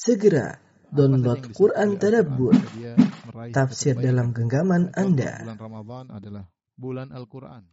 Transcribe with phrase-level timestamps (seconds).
[0.00, 0.56] Segera
[0.88, 2.56] download Quran Tadabbur,
[3.52, 5.44] tafsir dalam genggaman Anda.
[5.44, 7.68] Bulan Ramadan adalah bulan Al-Quran.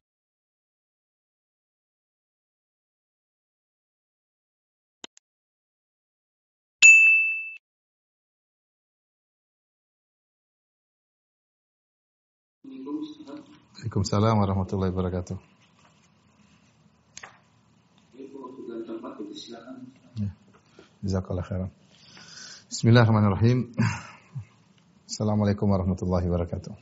[13.87, 15.39] Waalaikumsalam warahmatullahi wabarakatuh.
[20.19, 20.29] Ya.
[21.07, 21.86] Jazakallah khairan.
[22.77, 23.73] Bismillahirrahmanirrahim.
[25.09, 26.77] Assalamualaikum warahmatullahi wabarakatuh.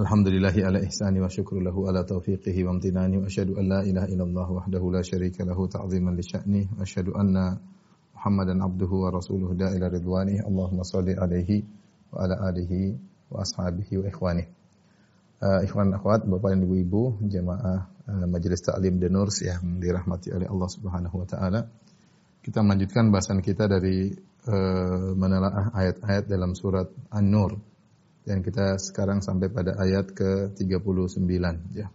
[0.00, 4.08] Alhamdulillahi ala ihsani wa syukru lahu ala taufiqihi wa amtinani wa asyhadu an la ilaha
[4.08, 7.60] illallah wahdahu la syarika lahu ta'ziman li sya'ni wa asyhadu anna
[8.16, 11.60] Muhammadan abduhu wa rasuluhu da ila ridwani Allahumma salli alaihi
[12.08, 12.96] wa ala alihi
[13.28, 14.48] wa ashabihi wa ikhwani.
[15.44, 20.68] Uh, ikhwan akhwat, Bapak dan Ibu-ibu, jemaah uh, Majelis Ta'lim Denurs yang dirahmati oleh Allah
[20.72, 21.68] Subhanahu wa taala.
[22.40, 24.08] Kita melanjutkan bahasan kita dari
[24.48, 27.60] uh, menelaah ayat-ayat dalam surat An-Nur.
[28.24, 31.20] Dan kita sekarang sampai pada ayat ke-39
[31.76, 31.88] ya.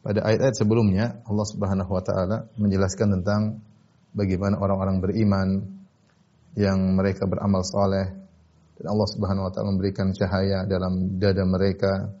[0.00, 3.60] Pada ayat-ayat sebelumnya Allah Subhanahu wa taala menjelaskan tentang
[4.16, 5.48] bagaimana orang-orang beriman
[6.58, 8.08] yang mereka beramal soleh
[8.76, 12.12] dan Allah Subhanahu wa taala memberikan cahaya dalam dada mereka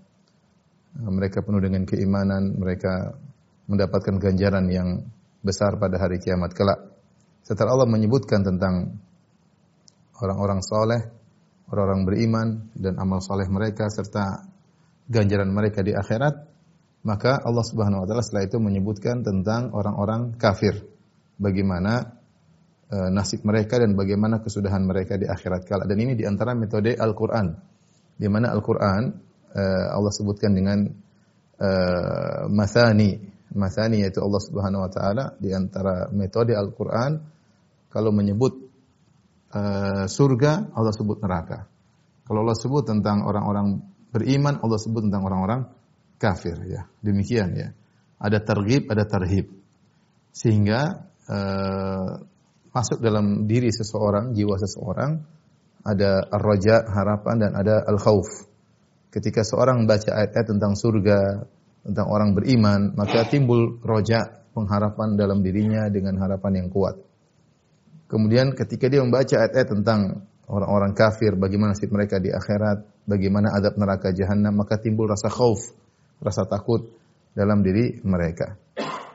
[0.92, 3.16] mereka penuh dengan keimanan, mereka
[3.64, 4.88] mendapatkan ganjaran yang
[5.40, 6.91] besar pada hari kiamat kelak.
[7.52, 8.96] Setelah Allah menyebutkan tentang
[10.24, 11.04] orang-orang soleh,
[11.68, 14.48] orang-orang beriman dan amal soleh mereka serta
[15.04, 16.48] ganjaran mereka di akhirat,
[17.04, 20.80] maka Allah Subhanahu Wa Taala setelah itu menyebutkan tentang orang-orang kafir,
[21.36, 22.16] bagaimana
[22.88, 25.84] e, nasib mereka dan bagaimana kesudahan mereka di akhirat kelak.
[25.84, 27.52] Dan ini di antara metode Al-Quran,
[28.16, 29.02] di mana Al-Quran
[29.52, 30.88] uh, Allah sebutkan dengan
[31.60, 33.28] uh, mathani.
[33.52, 37.31] Mathani yaitu Allah Subhanahu wa taala di antara metode Al-Qur'an
[37.92, 38.56] kalau menyebut
[39.52, 41.68] uh, surga Allah sebut neraka.
[42.24, 45.68] Kalau Allah sebut tentang orang-orang beriman Allah sebut tentang orang-orang
[46.16, 46.88] kafir ya.
[47.04, 47.68] Demikian ya.
[48.16, 49.52] Ada targhib, ada tarhib.
[50.32, 52.10] Sehingga uh,
[52.72, 55.20] masuk dalam diri seseorang, jiwa seseorang
[55.84, 58.48] ada ar-raja, harapan dan ada al-khauf
[59.12, 61.44] ketika seorang membaca ayat-ayat tentang surga,
[61.84, 66.96] tentang orang beriman, maka timbul roja pengharapan dalam dirinya dengan harapan yang kuat.
[68.12, 73.80] Kemudian ketika dia membaca ayat-ayat tentang orang-orang kafir, bagaimana nasib mereka di akhirat, bagaimana adab
[73.80, 75.72] neraka jahanam, maka timbul rasa khauf,
[76.20, 76.92] rasa takut
[77.32, 78.60] dalam diri mereka.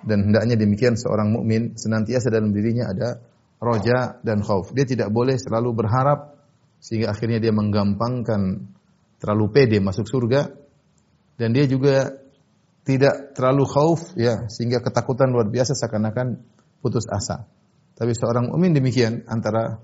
[0.01, 3.21] Dan hendaknya demikian seorang mukmin senantiasa dalam dirinya ada
[3.61, 4.73] roja dan khauf.
[4.73, 6.33] Dia tidak boleh selalu berharap
[6.81, 8.65] sehingga akhirnya dia menggampangkan
[9.21, 10.49] terlalu pede masuk surga
[11.37, 12.17] dan dia juga
[12.85, 16.41] tidak terlalu khauf ya sehingga ketakutan luar biasa seakan-akan
[16.81, 17.45] putus asa.
[17.97, 19.81] Tapi seorang mukmin demikian antara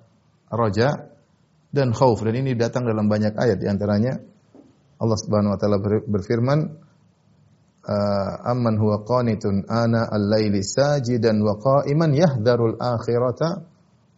[0.53, 1.09] roja
[1.73, 2.21] dan khauf.
[2.21, 3.57] Dan ini datang dalam banyak ayat.
[3.57, 4.13] Di antaranya
[5.01, 6.59] Allah Subhanahu wa taala berfirman
[8.45, 13.65] amman huwa qanitun ana al-laili sajidan wa qa'iman yahdharul akhirata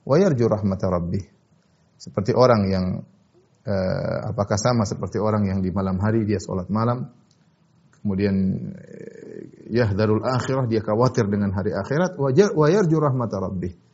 [0.03, 1.23] wa yarju rahmata rabbih.
[1.95, 2.85] Seperti orang yang
[3.63, 7.07] uh, apakah sama seperti orang yang di malam hari dia sholat malam,
[8.03, 8.35] kemudian
[8.75, 9.39] uh,
[9.71, 13.84] yahdarul akhirah dia khawatir dengan hari akhirat, wajar wayarju rahmat rabbih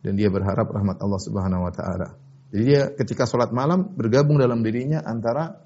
[0.00, 2.08] dan dia berharap rahmat Allah Subhanahu wa taala.
[2.50, 5.60] Jadi dia ketika sholat malam bergabung dalam dirinya antara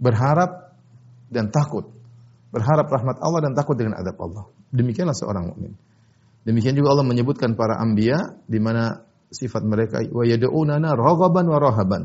[0.00, 0.72] berharap
[1.28, 1.92] dan takut.
[2.54, 4.48] Berharap rahmat Allah dan takut dengan adab Allah.
[4.72, 5.76] Demikianlah seorang mukmin.
[6.46, 12.02] Demikian juga Allah menyebutkan para anbiya di mana sifat mereka wa yad'unana raghaban wa rahaban.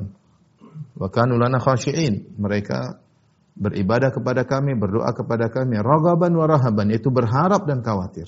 [0.97, 2.35] Wa kanu lana khashi'in.
[2.41, 2.99] Mereka
[3.55, 8.27] beribadah kepada kami, berdoa kepada kami, ragaban wa rahaban, yaitu berharap dan khawatir.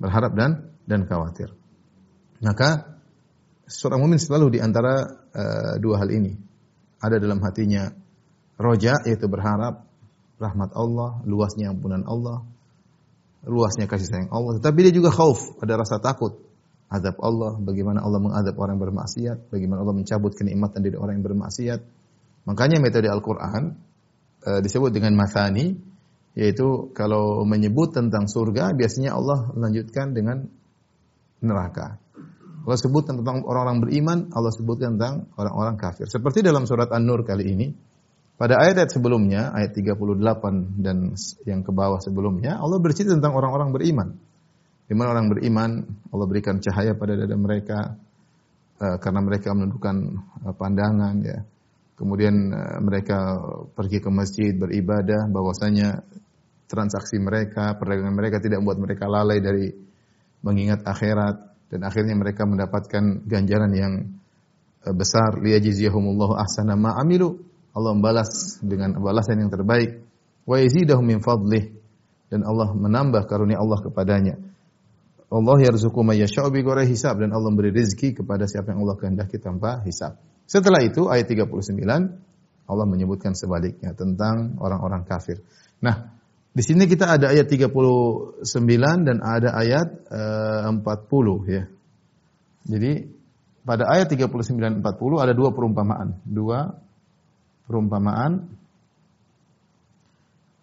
[0.00, 1.52] Berharap dan dan khawatir.
[2.44, 3.00] Maka
[3.66, 6.32] seorang mukmin selalu di antara uh, dua hal ini.
[6.96, 7.92] Ada dalam hatinya
[8.56, 9.84] roja yaitu berharap
[10.36, 12.44] rahmat Allah, luasnya ampunan Allah,
[13.44, 14.60] luasnya kasih sayang Allah.
[14.60, 16.36] Tetapi dia juga khauf, ada rasa takut
[16.86, 21.26] azab Allah, bagaimana Allah mengadab orang yang bermaksiat, bagaimana Allah mencabut kenikmatan dari orang yang
[21.26, 21.80] bermaksiat.
[22.46, 23.74] Makanya metode Al-Qur'an
[24.38, 25.74] e, disebut dengan mathani,
[26.38, 30.46] yaitu kalau menyebut tentang surga biasanya Allah melanjutkan dengan
[31.42, 31.98] neraka.
[32.66, 36.10] Allah sebut tentang orang-orang beriman, Allah sebutkan tentang orang-orang kafir.
[36.10, 37.70] Seperti dalam surat An-Nur kali ini,
[38.36, 41.14] pada ayat-ayat sebelumnya, ayat 38 dan
[41.46, 44.08] yang ke bawah sebelumnya, Allah bercerita tentang orang-orang beriman.
[44.86, 45.70] Di mana orang beriman,
[46.10, 47.96] Allah berikan cahaya pada dada mereka
[48.82, 49.96] uh, karena mereka menundukkan
[50.46, 51.38] uh, pandangan ya.
[51.96, 53.40] Kemudian uh, mereka
[53.72, 56.02] pergi ke masjid beribadah bahwasanya
[56.66, 59.70] transaksi mereka, perdagangan mereka tidak membuat mereka lalai dari
[60.42, 61.45] mengingat akhirat.
[61.66, 63.92] Dan akhirnya mereka mendapatkan ganjaran yang
[64.86, 65.38] eh, besar.
[65.42, 67.42] Liyajziyahumullahu ahsana ma amilu.
[67.76, 70.00] Allah membalas dengan balasan yang terbaik.
[70.48, 71.74] Wa yazidahum min fadlih.
[72.30, 74.34] Dan Allah menambah karunia Allah kepadanya.
[75.26, 77.18] Allah yarzuqu may yasha'u bi hisab.
[77.20, 80.16] Dan Allah memberi rezeki kepada siapa yang Allah kehendaki tanpa hisab.
[80.46, 81.66] Setelah itu ayat 39
[82.66, 85.42] Allah menyebutkan sebaliknya tentang orang-orang kafir.
[85.82, 86.14] Nah,
[86.56, 88.40] di sini kita ada ayat 39
[89.04, 91.68] dan ada ayat uh, eh, 40 ya.
[92.64, 92.92] Jadi
[93.60, 94.80] pada ayat 39 40
[95.20, 96.80] ada dua perumpamaan, dua
[97.68, 98.48] perumpamaan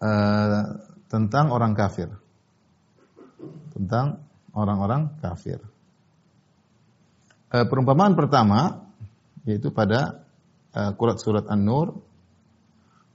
[0.02, 2.10] uh, tentang orang kafir.
[3.70, 4.18] Tentang
[4.50, 5.62] orang-orang kafir.
[7.54, 8.90] Uh, perumpamaan pertama
[9.46, 10.26] yaitu pada
[10.74, 12.02] uh, surat An-Nur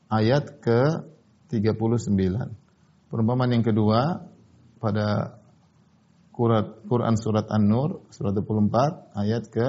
[0.08, 1.04] ayat ke
[1.52, 2.69] 39.
[3.10, 4.22] Perumpamaan yang kedua
[4.78, 5.38] pada
[6.88, 9.68] Quran surat An-Nur surat 24 ayat ke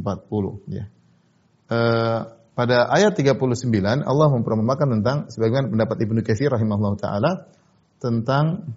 [0.00, 0.84] 40 ya.
[1.68, 1.78] E,
[2.58, 3.38] pada ayat 39
[4.02, 7.32] Allah memperumpamakan tentang sebagaimana pendapat Ibnu Katsir rahimahullah taala
[8.02, 8.74] tentang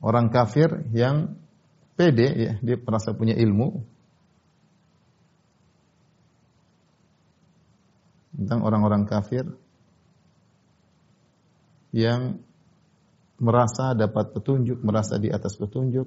[0.00, 1.36] orang kafir yang
[1.98, 3.84] pede ya, dia merasa punya ilmu
[8.36, 9.48] tentang orang-orang kafir
[11.96, 12.44] yang
[13.40, 16.04] merasa dapat petunjuk, merasa di atas petunjuk,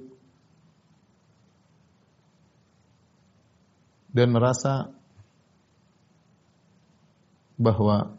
[4.14, 4.94] dan merasa
[7.58, 8.14] bahwa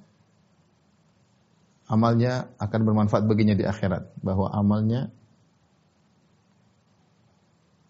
[1.88, 5.08] amalnya akan bermanfaat baginya di akhirat, bahwa amalnya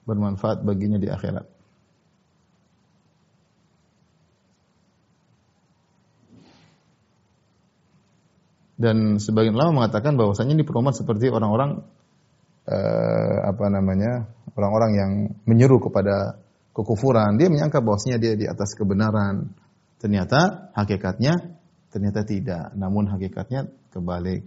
[0.06, 1.46] bermanfaat baginya di akhirat.
[8.82, 11.86] Dan sebagian ulama mengatakan bahwasanya perumpamaan seperti orang-orang
[12.66, 14.26] eh, apa namanya
[14.58, 15.12] orang-orang yang
[15.46, 16.42] menyeru kepada
[16.74, 17.38] kekufuran.
[17.38, 19.54] Dia menyangka bahwasanya dia di atas kebenaran.
[20.02, 21.62] Ternyata hakikatnya
[21.94, 22.74] ternyata tidak.
[22.74, 24.42] Namun hakikatnya kebalik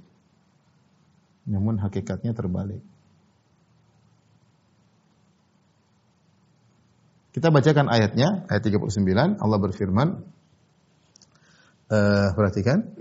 [1.45, 2.81] namun hakikatnya terbalik.
[7.35, 10.09] Kita bacakan ayatnya, ayat 39, Allah berfirman,
[11.91, 12.95] uh, perhatikan,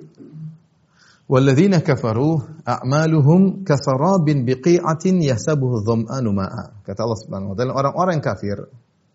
[1.23, 2.35] Walladzina kafaru
[2.67, 6.83] a'maluhum kasarabin biqi'atin yahsabuhu dhama'anu ma'a.
[6.83, 8.67] Kata Allah Subhanahu wa taala, orang-orang kafir,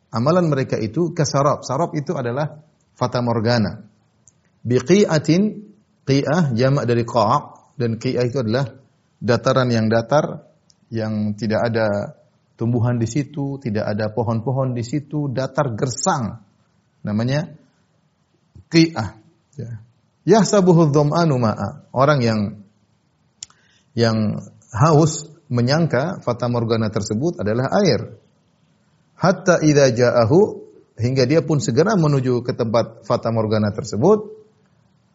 [0.08, 1.69] amalan mereka itu kasarab.
[1.69, 2.64] Sarab itu adalah
[2.96, 3.84] fata morgana.
[4.64, 5.69] Biqi'atin
[6.08, 8.72] qi'ah jamak dari qa' dan qi'ah itu adalah
[9.20, 10.49] dataran yang datar
[10.88, 12.16] yang tidak ada
[12.56, 16.40] tumbuhan di situ, tidak ada pohon-pohon di situ, datar gersang.
[17.04, 17.52] Namanya
[18.72, 19.08] qi'ah.
[19.61, 19.88] Ya.
[20.28, 21.88] Yahsabuhu dhama'anu ma'a.
[21.96, 22.60] Orang yang
[23.96, 28.20] yang haus menyangka fata morgana tersebut adalah air.
[29.16, 30.69] Hatta idza ja'ahu
[31.00, 34.36] hingga dia pun segera menuju ke tempat fata morgana tersebut.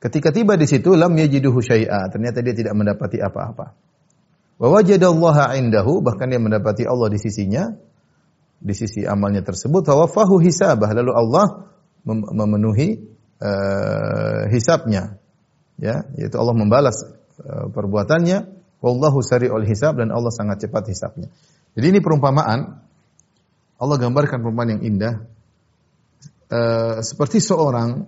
[0.01, 3.71] Ketika tiba di situ lam yajiduhu syai'a, ternyata dia tidak mendapati apa-apa.
[4.60, 7.71] Wa wajadallaha indahu bahkan dia mendapati Allah di sisinya
[8.63, 11.68] di sisi amalnya tersebut wa wafahu hisabah lalu Allah
[12.31, 13.12] memenuhi
[13.44, 15.19] uh, hisabnya.
[15.75, 17.04] Ya yaitu Allah membalas
[17.44, 18.63] uh, perbuatannya.
[18.84, 21.28] Wallahu sari'ul hisab dan Allah sangat cepat hisabnya.
[21.75, 22.84] Jadi ini perumpamaan.
[23.80, 25.16] Allah gambarkan perumpamaan yang indah.
[26.48, 28.06] Uh, seperti seorang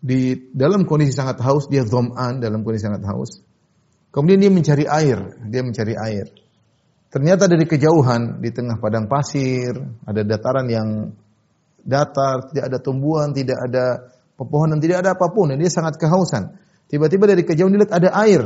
[0.00, 3.44] di dalam kondisi sangat haus dia dham'an dalam kondisi sangat haus.
[4.10, 6.26] Kemudian dia mencari air dia mencari air.
[7.10, 9.76] Ternyata dari kejauhan di tengah padang pasir
[10.08, 10.88] ada dataran yang
[11.84, 13.86] datar tidak ada tumbuhan tidak ada
[14.40, 16.56] pepohonan, tidak ada apa pun, dan dia sangat kehausan.
[16.88, 18.42] Tiba-tiba dari kejauhan dilihat ada air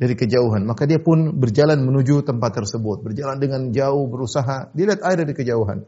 [0.00, 5.04] dari kejauhan, maka dia pun berjalan menuju tempat tersebut, berjalan dengan jauh berusaha, dia lihat
[5.04, 5.84] air dari kejauhan.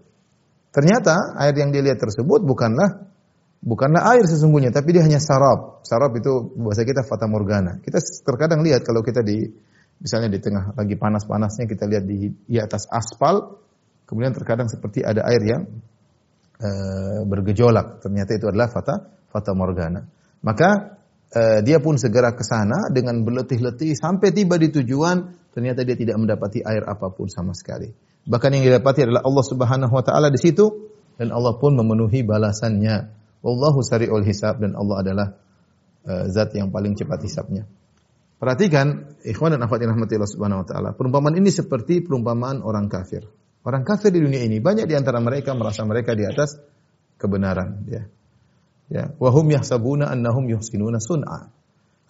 [0.70, 3.10] Ternyata air yang dia lihat tersebut bukanlah
[3.62, 5.82] bukanlah air sesungguhnya, tapi dia hanya sarap.
[5.82, 7.82] Sarap itu bahasa kita fata morgana.
[7.82, 9.46] Kita terkadang lihat kalau kita di
[10.00, 13.58] misalnya di tengah lagi panas-panasnya kita lihat di di atas aspal,
[14.06, 15.62] kemudian terkadang seperti ada air yang
[16.60, 18.04] Eh, bergejolak.
[18.04, 20.04] Ternyata itu adalah fata fata morgana.
[20.44, 21.00] Maka
[21.32, 26.20] uh, dia pun segera ke sana dengan berletih-letih sampai tiba di tujuan, ternyata dia tidak
[26.20, 27.88] mendapati air apa pun sama sekali.
[28.28, 30.68] Bahkan yang didapati adalah Allah Subhanahu wa taala di situ
[31.16, 33.08] dan Allah pun memenuhi balasannya.
[33.40, 35.26] Wallahu sari'ul hisab dan Allah adalah
[36.04, 37.64] uh, zat yang paling cepat hisabnya.
[38.36, 40.88] Perhatikan ikhwan dan akhwat yang rahmati Allah Subhanahu wa taala.
[40.92, 43.39] Perumpamaan ini seperti perumpamaan orang kafir.
[43.60, 46.56] Orang kafir di dunia ini banyak di antara mereka merasa mereka di atas
[47.20, 48.02] kebenaran, ya.
[48.90, 51.52] Ya, wahum yahsabuna annahum yuhsinuna sun'a.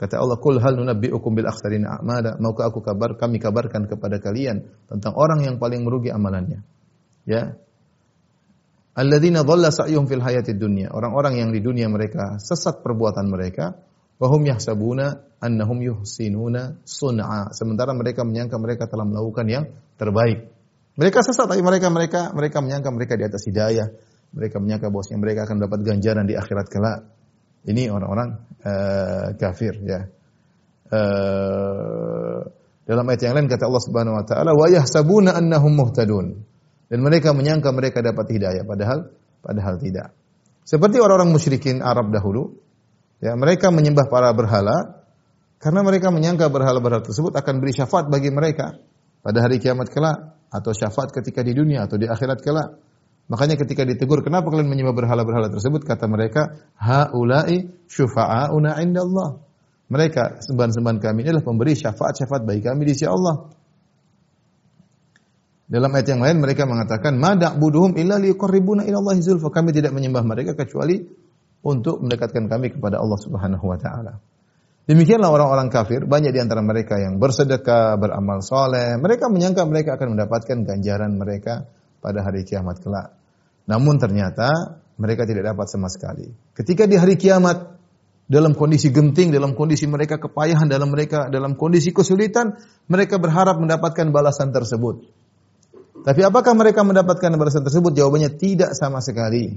[0.00, 4.64] Kata Allah, "Qul hal nunabbi'ukum bil akhsarina a'mala?" Maukah aku kabar kami kabarkan kepada kalian
[4.88, 6.64] tentang orang yang paling merugi amalannya?
[7.28, 7.61] Ya.
[8.97, 10.88] Alladzina dhalla sa'yuhum fil hayatid dunya.
[10.88, 13.76] Orang-orang yang di dunia mereka sesat perbuatan mereka,
[14.16, 17.52] wa hum yahsabuna annahum yuhsinuna sun'a.
[17.52, 19.64] Sementara mereka menyangka mereka telah melakukan yang
[20.00, 20.50] terbaik.
[20.99, 23.88] Mereka sesat tapi mereka mereka mereka menyangka mereka di atas hidayah.
[24.30, 27.06] Mereka menyangka bahwasanya mereka akan dapat ganjaran di akhirat kelak.
[27.66, 28.28] Ini orang-orang
[28.64, 30.00] uh, kafir ya.
[30.90, 32.42] Uh,
[32.87, 36.42] dalam ayat yang lain kata Allah Subhanahu wa taala wa yahsabuna annahum muhtadun.
[36.90, 39.14] Dan mereka menyangka mereka dapat hidayah padahal
[39.47, 40.11] padahal tidak.
[40.66, 42.59] Seperti orang-orang musyrikin Arab dahulu,
[43.23, 45.06] ya mereka menyembah para berhala
[45.62, 48.80] karena mereka menyangka berhala-berhala tersebut akan beri syafaat bagi mereka
[49.20, 52.76] pada hari kiamat kelak atau syafaat ketika di dunia atau di akhirat kelak.
[53.30, 55.86] Makanya ketika ditegur, kenapa kalian menyembah berhala-berhala tersebut?
[55.86, 59.38] Kata mereka, haulai syufa'auna indallah.
[59.86, 63.54] Mereka sembahan-sembahan kami adalah pemberi syafaat-syafaat bagi kami di sisi Allah.
[65.70, 69.94] Dalam ayat yang lain mereka mengatakan, "Ma da'buduhum illa liqarribuna ila Allah zulfa." Kami tidak
[69.94, 70.98] menyembah mereka kecuali
[71.62, 74.18] untuk mendekatkan kami kepada Allah Subhanahu wa taala.
[74.90, 78.99] Demikianlah orang-orang kafir, banyak di antara mereka yang bersedekah, beramal soleh.
[78.99, 81.70] Mereka menyangka mereka akan mendapatkan ganjaran mereka
[82.02, 83.14] pada hari kiamat kelak.
[83.70, 84.50] Namun ternyata
[84.99, 86.26] mereka tidak dapat sama sekali.
[86.59, 87.78] Ketika di hari kiamat
[88.26, 92.59] dalam kondisi genting, dalam kondisi mereka kepayahan, dalam mereka dalam kondisi kesulitan,
[92.90, 95.06] mereka berharap mendapatkan balasan tersebut.
[96.02, 97.94] Tapi apakah mereka mendapatkan balasan tersebut?
[97.94, 99.54] Jawabannya tidak sama sekali.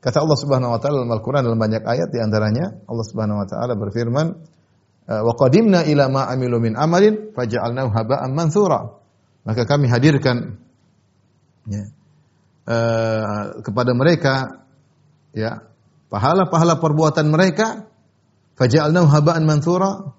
[0.00, 3.46] Kata Allah Subhanahu wa taala dalam Al-Qur'an dalam banyak ayat di antaranya Allah Subhanahu wa
[3.48, 4.26] taala berfirman,
[5.06, 8.96] "Wa qadimna ila ma amilu min amalin faja'alnahu haba'an mansura."
[9.44, 10.56] Maka kami hadirkan
[11.68, 11.84] ya,
[12.70, 14.62] Eh, kepada mereka
[15.34, 15.64] ya
[16.06, 17.88] pahala-pahala perbuatan mereka
[18.54, 20.14] faja'alnahu haba'an mansura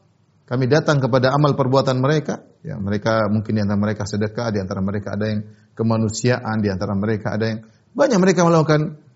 [0.49, 4.83] kami datang kepada amal perbuatan mereka ya mereka mungkin di antara mereka sedekah di antara
[4.83, 5.47] mereka ada yang
[5.77, 7.59] kemanusiaan di antara mereka ada yang
[7.95, 9.10] banyak mereka melakukan uh,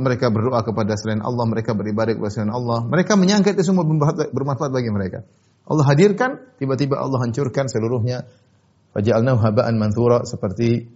[0.00, 2.84] mereka berdoa kepada selain Allah mereka beribadah kepada selain Allah.
[2.84, 3.88] Mereka menyangka itu semua
[4.32, 5.24] bermanfaat bagi mereka.
[5.64, 6.30] Allah hadirkan
[6.60, 8.28] tiba-tiba Allah hancurkan seluruhnya.
[8.90, 10.90] Faja'alnahu haba'an mansura seperti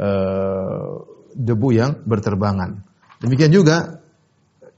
[0.00, 1.04] uh,
[1.36, 2.80] debu yang berterbangan.
[3.20, 4.00] Demikian juga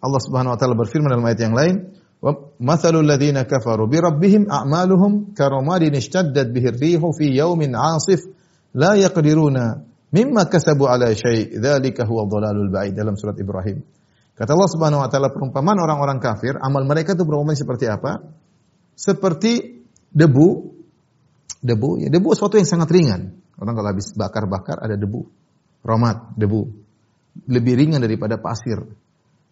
[0.02, 4.50] Allah Subhanahu wa taala berfirman dalam ayat yang lain, "Wa mathalul ladzina kafaru bi rabbihim
[4.50, 8.26] a'maluhum karamadin ishtaddat bihi ar-rihu fi yawmin 'asif
[8.74, 13.84] la yaqdiruna mimma kasabu ala syai' dzalika huwa dhalalul ba'id" dalam surat Ibrahim.
[14.38, 18.22] Kata Allah Subhanahu wa taala perumpamaan orang-orang kafir, amal mereka itu berumpama seperti apa?
[18.94, 20.78] Seperti debu
[21.58, 25.26] debu ya debu sesuatu yang sangat ringan Orang kalau habis bakar-bakar ada debu,
[25.82, 26.70] romat, debu.
[27.50, 28.78] Lebih ringan daripada pasir.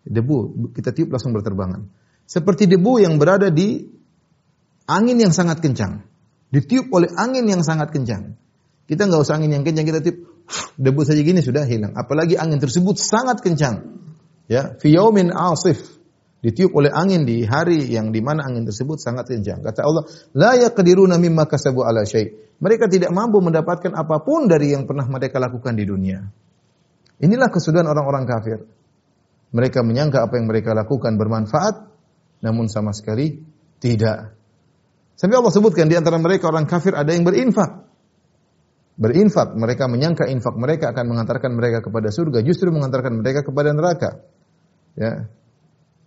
[0.06, 1.90] Debu, kita tiup langsung berterbangan.
[2.22, 3.82] Seperti debu yang berada di
[4.86, 6.06] angin yang sangat kencang.
[6.54, 8.38] Ditiup oleh angin yang sangat kencang.
[8.86, 10.35] Kita nggak usah angin yang kencang, kita tiup
[10.78, 11.94] debu saja gini sudah hilang.
[11.94, 13.98] Apalagi angin tersebut sangat kencang.
[14.46, 15.96] Ya, fiyaumin asif
[16.46, 19.66] ditiup oleh angin di hari yang di mana angin tersebut sangat kencang.
[19.66, 20.06] Kata Allah,
[20.38, 22.46] la yaqdiruna mimma kasabu ala syai'.
[22.62, 26.22] Mereka tidak mampu mendapatkan apa pun dari yang pernah mereka lakukan di dunia.
[27.20, 28.58] Inilah kesudahan orang-orang kafir.
[29.52, 31.88] Mereka menyangka apa yang mereka lakukan bermanfaat,
[32.44, 33.40] namun sama sekali
[33.80, 34.36] tidak.
[35.16, 37.85] Sampai Allah sebutkan di antara mereka orang kafir ada yang berinfak.
[38.96, 44.24] Berinfak, mereka menyangka infak mereka akan mengantarkan mereka kepada surga, justru mengantarkan mereka kepada neraka.
[44.96, 45.28] Ya,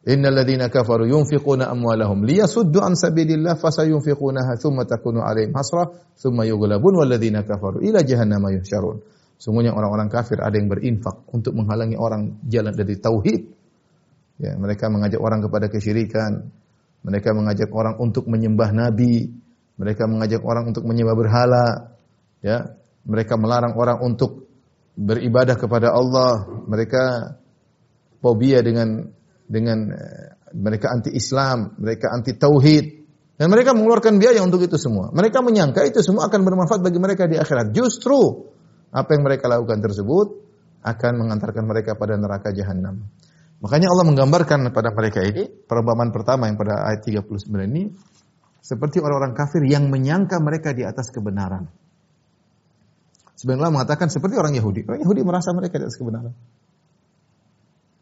[0.08, 6.98] Innal ladzina kafaru yunfiquna amwalahum liyasuddu an sabilillah fasayunfiqunaha thumma takunu alaihim hasrah thumma yughlabun
[6.98, 9.04] wal ladzina kafaru ila jahannam yuhsyarun.
[9.40, 13.42] Sungguhnya orang-orang kafir ada yang berinfak untuk menghalangi orang jalan dari tauhid.
[14.40, 16.48] Ya, mereka mengajak orang kepada kesyirikan.
[17.04, 19.32] Mereka mengajak orang untuk menyembah nabi.
[19.80, 21.66] Mereka mengajak orang untuk menyembah berhala.
[22.44, 24.50] Ya, mereka melarang orang untuk
[24.98, 26.48] beribadah kepada Allah.
[26.68, 27.04] Mereka
[28.20, 29.08] fobia dengan
[29.48, 32.86] dengan eh, mereka anti Islam, mereka anti tauhid
[33.40, 35.16] dan mereka mengeluarkan biaya untuk itu semua.
[35.16, 37.72] Mereka menyangka itu semua akan bermanfaat bagi mereka di akhirat.
[37.72, 38.20] Justru
[38.92, 40.28] apa yang mereka lakukan tersebut
[40.84, 43.08] akan mengantarkan mereka pada neraka jahanam.
[43.64, 47.92] Makanya Allah menggambarkan pada mereka ini perumpamaan pertama yang pada ayat 39 ini
[48.60, 51.68] seperti orang-orang kafir yang menyangka mereka di atas kebenaran.
[53.40, 54.84] Sebenarnya mengatakan seperti orang Yahudi.
[54.84, 56.36] Orang Yahudi merasa mereka di atas kebenaran.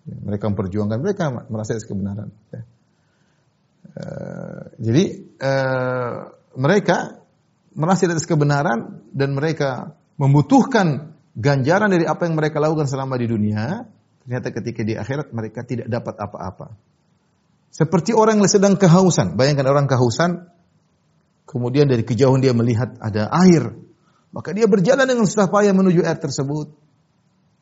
[0.08, 2.34] Mereka memperjuangkan, mereka merasa itu kebenaran.
[2.50, 2.62] Ya.
[3.98, 5.04] Uh, jadi
[5.38, 6.16] uh,
[6.58, 7.22] mereka
[7.78, 13.86] merasa atas kebenaran dan mereka membutuhkan ganjaran dari apa yang mereka lakukan selama di dunia.
[14.26, 16.74] Ternyata ketika di akhirat mereka tidak dapat apa-apa.
[17.70, 19.38] Seperti orang yang sedang kehausan.
[19.38, 20.50] Bayangkan orang kehausan,
[21.46, 23.87] kemudian dari kejauhan dia melihat ada air.
[24.32, 26.72] Maka dia berjalan dengan susah payah menuju air tersebut.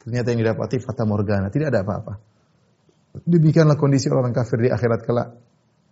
[0.01, 2.13] Ternyata yang didapati fata morgana, tidak ada apa-apa.
[3.25, 5.29] Demikianlah kondisi orang kafir di akhirat kelak.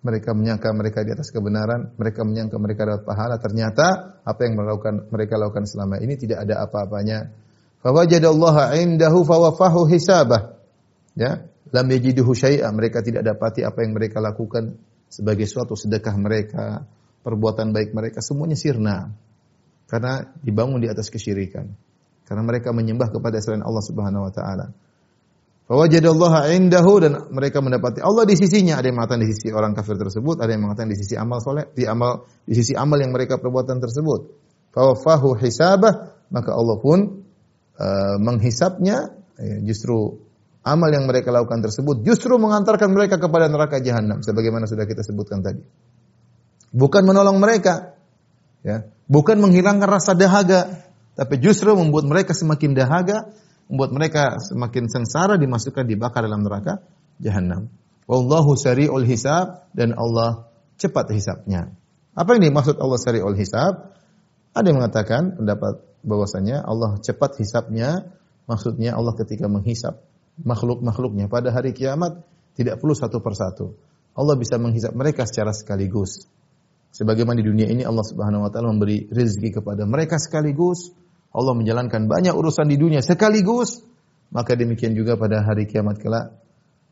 [0.03, 3.39] Mereka menyangka mereka di atas kebenaran, mereka menyangka mereka dapat pahala.
[3.39, 4.59] Ternyata apa yang
[5.07, 7.31] mereka lakukan selama ini tidak ada apa-apanya.
[7.79, 10.59] Fawajadallaha indahu fawafahu hisabah.
[11.15, 12.67] Ya, lam yajiduhu syai'a.
[12.75, 14.75] Mereka tidak dapati apa yang mereka lakukan
[15.07, 16.83] sebagai suatu sedekah mereka,
[17.23, 19.15] perbuatan baik mereka semuanya sirna.
[19.93, 21.69] Karena dibangun di atas kesyirikan.
[22.25, 24.73] Karena mereka menyembah kepada selain Allah Subhanahu wa taala.
[25.69, 28.81] Fawajadallaha indahu dan mereka mendapati Allah di sisinya.
[28.81, 31.69] Ada yang mengatakan di sisi orang kafir tersebut, ada yang mengatakan di sisi amal soleh,
[31.77, 34.33] di amal di sisi amal yang mereka perbuatan tersebut.
[34.73, 37.21] Fawafahu hisabah, maka Allah pun
[37.77, 39.13] uh, menghisapnya.
[39.37, 40.25] Ya, justru
[40.65, 45.45] amal yang mereka lakukan tersebut justru mengantarkan mereka kepada neraka jahanam sebagaimana sudah kita sebutkan
[45.45, 45.61] tadi.
[46.73, 47.93] Bukan menolong mereka,
[48.65, 53.29] ya, bukan menghilangkan rasa dahaga, tapi justru membuat mereka semakin dahaga
[53.71, 56.83] membuat mereka semakin sengsara dimasukkan dibakar dalam neraka
[57.21, 57.71] jahanam.
[58.05, 61.71] Wallahu sari'ul hisab dan Allah cepat hisabnya.
[62.13, 63.95] Apa ini maksud Allah sari'ul hisab?
[64.53, 68.13] Ada yang mengatakan pendapat bahwasanya Allah cepat hisabnya
[68.45, 70.03] maksudnya Allah ketika menghisap
[70.43, 72.21] makhluk-makhluknya pada hari kiamat
[72.53, 73.73] tidak perlu satu persatu.
[74.13, 76.29] Allah bisa menghisap mereka secara sekaligus.
[76.93, 80.93] Sebagaimana di dunia ini Allah Subhanahu wa taala memberi rezeki kepada mereka sekaligus,
[81.33, 83.81] Allah menjalankan banyak urusan di dunia sekaligus,
[84.29, 86.37] maka demikian juga pada hari kiamat kelak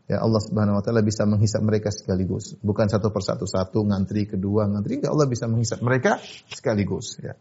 [0.09, 4.65] ya Allah Subhanahu wa taala bisa menghisap mereka sekaligus, bukan satu persatu satu ngantri kedua
[4.67, 6.17] ngantri enggak Allah bisa menghisap mereka
[6.49, 7.37] sekaligus ya.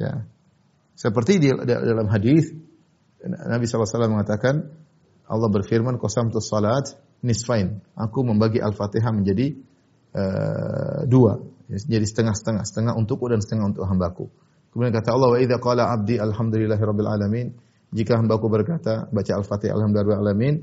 [0.00, 0.26] Ya.
[0.98, 2.52] Seperti di dalam hadis
[3.24, 4.68] Nabi SAW mengatakan
[5.30, 7.80] Allah berfirman qasamtus salat nisfain.
[7.94, 9.54] Aku membagi Al-Fatihah menjadi
[10.16, 11.40] uh, dua.
[11.70, 14.26] Jadi setengah-setengah, setengah untukku dan setengah untuk hambaku.
[14.74, 17.46] Kemudian kata Allah, "Wa idza qala 'abdi alhamdulillahi rabbil alamin."
[17.90, 20.54] Jika hambaku berkata, baca Al-Fatihah alhamdulillahi alamin,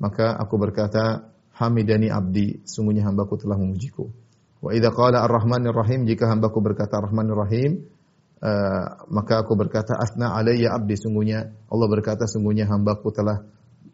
[0.00, 1.28] maka aku berkata,
[1.60, 4.08] "Hamidani abdi." Sungguhnya hambaku telah memujiku.
[4.64, 7.84] Wa idza qala ar-rahmanir rahim, jika hambaku berkata ar-rahmanir rahim,
[8.40, 13.44] uh, maka aku berkata, "Asna alayya abdi." Sungguhnya Allah berkata, sungguhnya hambaku telah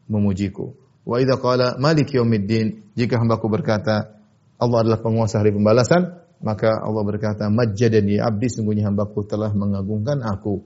[0.06, 0.74] memujiku.
[1.06, 4.14] Wa idza qala malik yaumiddin, jika hambaku berkata,
[4.58, 10.60] Allah adalah penguasa hari pembalasan, maka Allah berkata, Majjadani abdi, sungguhnya hambaku telah mengagungkan aku.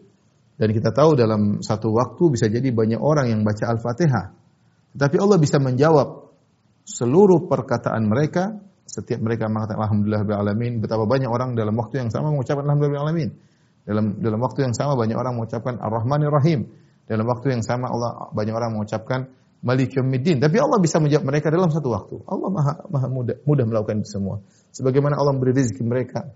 [0.61, 4.37] Dan kita tahu dalam satu waktu bisa jadi banyak orang yang baca Al-Fatihah.
[4.92, 6.30] Tetapi Allah bisa menjawab
[6.85, 10.83] seluruh perkataan mereka, setiap mereka mengatakan Alhamdulillah alamin.
[10.83, 13.30] Betapa banyak orang dalam waktu yang sama mengucapkan Alhamdulillah alamin.
[13.87, 16.68] Dalam dalam waktu yang sama banyak orang mengucapkan Ar-Rahmanir Rahim.
[17.06, 19.30] Dalam waktu yang sama Allah banyak orang mengucapkan
[19.62, 20.42] Malik Yawmiddin.
[20.42, 22.16] Tapi Allah bisa menjawab mereka dalam satu waktu.
[22.26, 24.44] Allah maha, maha mudah, mudah melakukan itu semua.
[24.70, 26.30] Sebagaimana Allah memberi rezeki mereka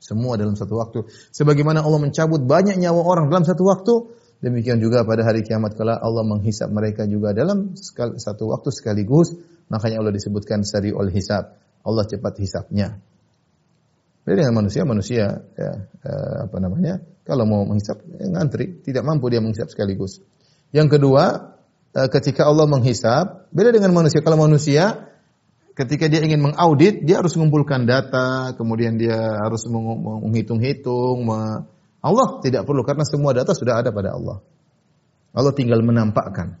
[0.00, 1.04] semua dalam satu waktu.
[1.30, 3.94] Sebagaimana Allah mencabut banyak nyawa orang dalam satu waktu,
[4.40, 7.76] demikian juga pada hari kiamat kala Allah menghisap mereka juga dalam
[8.16, 9.36] satu waktu sekaligus.
[9.70, 11.54] Makanya Allah disebutkan sari'ul hisab.
[11.84, 12.98] Allah cepat hisapnya.
[14.24, 15.72] Beda dengan manusia, manusia ya,
[16.04, 17.00] eh, apa namanya?
[17.24, 20.20] Kalau mau menghisap ya, ngantri, tidak mampu dia menghisap sekaligus.
[20.76, 21.56] Yang kedua,
[21.96, 24.20] eh, ketika Allah menghisap, beda dengan manusia.
[24.20, 25.09] Kalau manusia
[25.74, 31.26] ketika dia ingin mengaudit, dia harus mengumpulkan data, kemudian dia harus menghitung-hitung.
[32.00, 34.40] Allah tidak perlu karena semua data sudah ada pada Allah.
[35.30, 36.58] Allah tinggal menampakkan.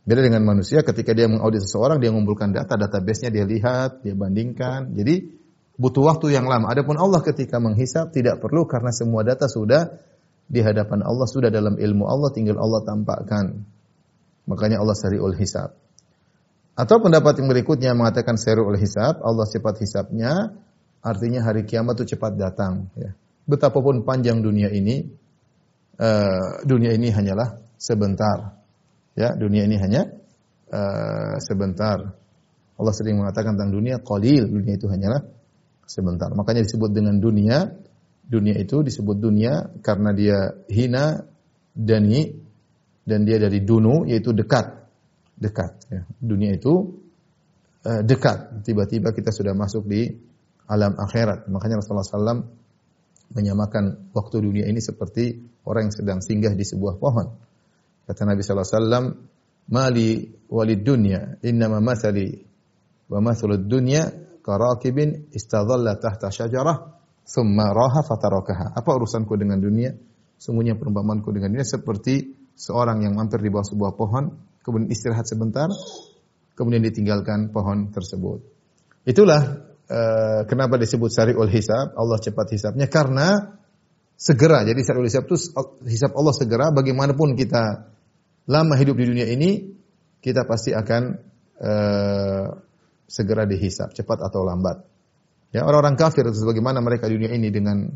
[0.00, 4.96] Beda dengan manusia ketika dia mengaudit seseorang, dia mengumpulkan data, database-nya dia lihat, dia bandingkan.
[4.96, 5.28] Jadi
[5.76, 6.68] butuh waktu yang lama.
[6.72, 9.92] Adapun Allah ketika menghisap tidak perlu karena semua data sudah
[10.50, 13.64] di hadapan Allah, sudah dalam ilmu Allah, tinggal Allah tampakkan.
[14.48, 15.79] Makanya Allah sari'ul hisab.
[16.78, 20.54] Atau pendapat yang berikutnya mengatakan seru oleh hisab, Allah cepat hisabnya,
[21.04, 22.88] artinya hari kiamat itu cepat datang.
[22.96, 23.12] Ya.
[23.44, 25.10] Betapapun panjang dunia ini,
[25.98, 28.60] uh, dunia ini hanyalah sebentar.
[29.18, 30.08] Ya, dunia ini hanya
[30.70, 32.16] uh, sebentar.
[32.80, 35.20] Allah sering mengatakan tentang dunia, qalil, dunia itu hanyalah
[35.84, 36.32] sebentar.
[36.32, 37.76] Makanya disebut dengan dunia,
[38.24, 40.38] dunia itu disebut dunia karena dia
[40.70, 41.28] hina,
[41.76, 42.30] dani,
[43.04, 44.79] dan dia dari dunu, yaitu dekat
[45.40, 45.80] dekat.
[45.88, 46.04] Ya.
[46.20, 47.00] Dunia itu
[47.88, 48.62] uh, dekat.
[48.62, 50.06] Tiba-tiba kita sudah masuk di
[50.68, 51.48] alam akhirat.
[51.48, 52.44] Makanya Rasulullah SAW
[53.34, 57.26] menyamakan waktu dunia ini seperti orang yang sedang singgah di sebuah pohon.
[58.06, 59.30] Kata Nabi SAW,
[59.70, 62.42] Mali walid dunya, innama mathali
[63.06, 64.02] wa mathalud dunya
[64.42, 68.74] karakibin istadhalla tahta syajarah, thumma raha fatarakaha.
[68.74, 69.94] Apa urusanku dengan dunia?
[70.42, 74.24] Sungguhnya perumpamanku dengan dunia seperti seorang yang mampir di bawah sebuah pohon,
[74.64, 75.68] kemudian istirahat sebentar,
[76.54, 78.44] kemudian ditinggalkan pohon tersebut.
[79.08, 83.56] Itulah uh, kenapa disebut syari'ul hisab, Allah cepat hisabnya karena
[84.20, 84.62] segera.
[84.64, 85.36] Jadi syari'ul hisab itu
[85.88, 87.88] hisab Allah segera bagaimanapun kita
[88.50, 89.72] lama hidup di dunia ini
[90.20, 91.02] kita pasti akan
[91.60, 92.46] uh,
[93.08, 94.84] segera dihisab, cepat atau lambat.
[95.50, 97.90] Ya, orang-orang kafir sebagaimana mereka di dunia ini dengan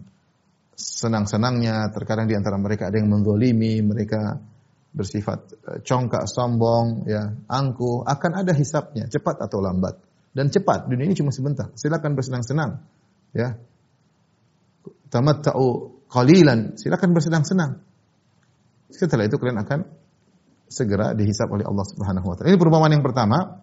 [0.74, 4.42] senang-senangnya, terkadang di antara mereka ada yang menzolimi, mereka
[4.94, 9.98] bersifat eh, congkak, sombong, ya, angkuh, akan ada hisapnya, cepat atau lambat.
[10.34, 11.70] Dan cepat, dunia ini cuma sebentar.
[11.74, 12.82] Silakan bersenang-senang,
[13.34, 13.58] ya.
[15.10, 15.66] Tamatta'u
[16.10, 17.82] qalilan, silakan bersenang-senang.
[18.90, 19.80] Setelah itu kalian akan
[20.70, 22.54] segera dihisap oleh Allah Subhanahu wa taala.
[22.54, 23.62] Ini perumpamaan yang pertama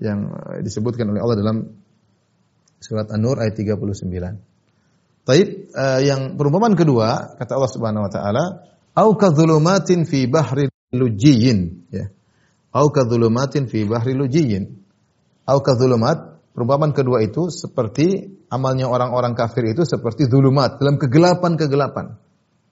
[0.00, 1.56] yang eh, disebutkan oleh Allah dalam
[2.80, 4.04] surat An-Nur ayat 39.
[5.24, 8.44] Taib uh, yang perumpamaan kedua kata Allah Subhanahu wa taala,
[8.94, 12.10] "Au kadzulumatin fi bahri lujiyyin." Ya.
[12.74, 14.80] Au kadzulumatin fi bahri lujiyyin.
[15.44, 22.16] Au kadzulumat, perumpamaan kedua itu seperti amalnya orang-orang kafir itu seperti zulumat dalam kegelapan-kegelapan.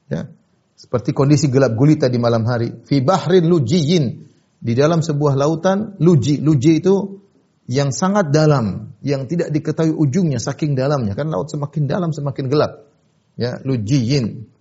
[0.09, 0.33] Ya.
[0.79, 2.73] Seperti kondisi gelap gulita di malam hari.
[2.89, 4.33] Fi bahri lujiyyin.
[4.63, 6.39] Di dalam sebuah lautan, luji.
[6.39, 7.19] Luji itu
[7.67, 11.19] yang sangat dalam, yang tidak diketahui ujungnya saking dalamnya.
[11.19, 12.87] Kan laut semakin dalam semakin gelap.
[13.35, 14.52] Ya, lujiyin.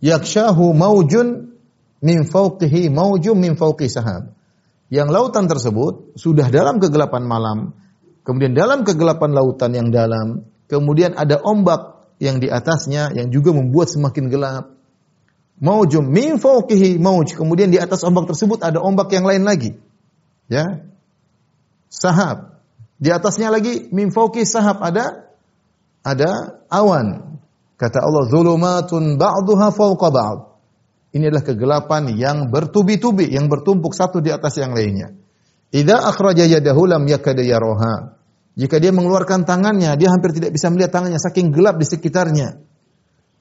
[0.00, 1.56] Yakshahu maujun
[2.00, 4.32] min fawqihi maujum min fawqi sahab.
[4.90, 7.58] Yang lautan tersebut sudah dalam kegelapan malam,
[8.26, 13.88] kemudian dalam kegelapan lautan yang dalam, kemudian ada ombak yang di atasnya yang juga membuat
[13.92, 14.76] semakin gelap.
[15.60, 17.36] Maujum min fawqihi mauj.
[17.36, 19.76] Kemudian di atas ombak tersebut ada ombak yang lain lagi.
[20.48, 20.88] Ya,
[21.92, 22.60] sahab.
[23.00, 25.32] Di atasnya lagi min fauqi sahab ada
[26.04, 27.39] ada awan.
[27.80, 30.38] Kata Allah zulumatun ba'daha fawqa ba'd.
[31.16, 35.16] Ini adalah kegelapan yang bertubi-tubi, yang bertumpuk satu di atas yang lainnya.
[35.72, 38.20] Idza akhraja yadahu lam yakad yaroha.
[38.52, 42.60] Jika dia mengeluarkan tangannya, dia hampir tidak bisa melihat tangannya saking gelap di sekitarnya.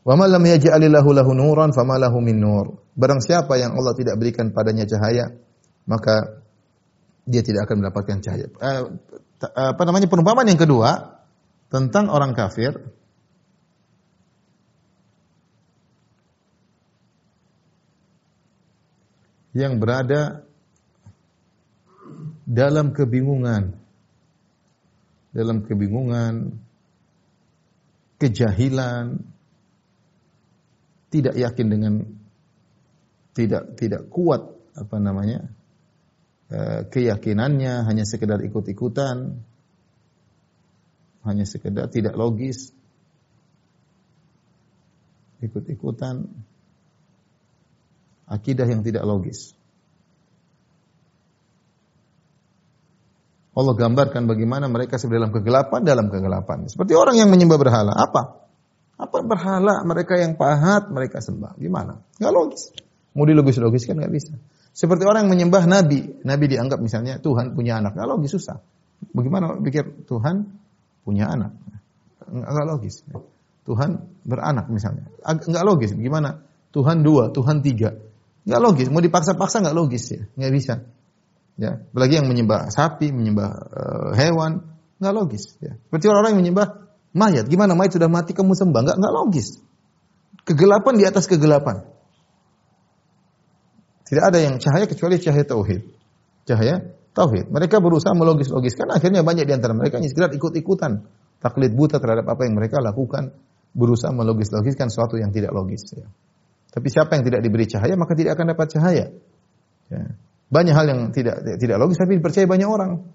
[0.08, 2.80] Wa man lam yaj'alillahu lahu nuran fama lahu min nur.
[2.96, 5.36] Barang siapa yang Allah tidak berikan padanya cahaya,
[5.84, 6.40] maka
[7.28, 8.48] dia tidak akan mendapatkan cahaya.
[8.48, 8.82] Eh,
[9.44, 11.20] apa namanya perumpamaan yang kedua
[11.68, 12.99] tentang orang kafir
[19.54, 20.46] yang berada
[22.46, 23.78] dalam kebingungan
[25.30, 26.58] dalam kebingungan
[28.18, 29.22] kejahilan
[31.10, 31.94] tidak yakin dengan
[33.38, 35.50] tidak tidak kuat apa namanya
[36.50, 39.38] Eh, keyakinannya hanya sekedar ikut-ikutan,
[41.22, 42.74] hanya sekedar tidak logis,
[45.46, 46.26] ikut-ikutan,
[48.30, 49.58] akidah yang tidak logis.
[53.60, 56.70] Allah gambarkan bagaimana mereka dalam kegelapan dalam kegelapan.
[56.72, 57.92] Seperti orang yang menyembah berhala.
[57.92, 58.48] Apa?
[58.96, 61.60] Apa berhala mereka yang pahat mereka sembah?
[61.60, 62.00] Gimana?
[62.22, 62.72] Gak logis.
[63.18, 64.38] Mau dilogis-logis kan gak bisa.
[64.72, 68.64] Seperti orang yang menyembah nabi, nabi dianggap misalnya Tuhan punya anak, nggak logis susah.
[69.12, 70.56] Bagaimana pikir Tuhan
[71.04, 71.52] punya anak?
[72.30, 73.04] Nggak logis.
[73.68, 73.90] Tuhan
[74.24, 75.92] beranak misalnya, nggak logis.
[75.98, 76.40] Gimana?
[76.70, 77.98] Tuhan dua, Tuhan tiga,
[78.50, 78.88] nggak logis.
[78.90, 80.74] Mau dipaksa-paksa nggak logis ya, nggak bisa.
[81.60, 84.66] Ya, apalagi yang menyembah sapi, menyembah uh, hewan,
[84.98, 85.60] nggak logis.
[85.62, 85.78] Ya.
[85.78, 86.68] Seperti orang-orang yang menyembah
[87.14, 88.82] mayat, gimana mayat sudah mati kamu sembah?
[88.82, 89.48] Nggak nggak logis.
[90.48, 91.86] Kegelapan di atas kegelapan.
[94.10, 95.82] Tidak ada yang cahaya kecuali cahaya tauhid.
[96.50, 96.82] Cahaya
[97.14, 97.54] tauhid.
[97.54, 101.06] Mereka berusaha melogis-logiskan, akhirnya banyak di antara mereka yang sekedar ikut-ikutan.
[101.40, 103.32] Taklid buta terhadap apa yang mereka lakukan,
[103.76, 105.86] berusaha melogis-logiskan sesuatu yang tidak logis.
[105.94, 106.10] Ya.
[106.70, 109.06] Tapi siapa yang tidak diberi cahaya, maka tidak akan dapat cahaya.
[109.90, 110.04] Ya.
[110.50, 113.06] Banyak hal yang tidak tidak logis, tapi dipercaya banyak orang.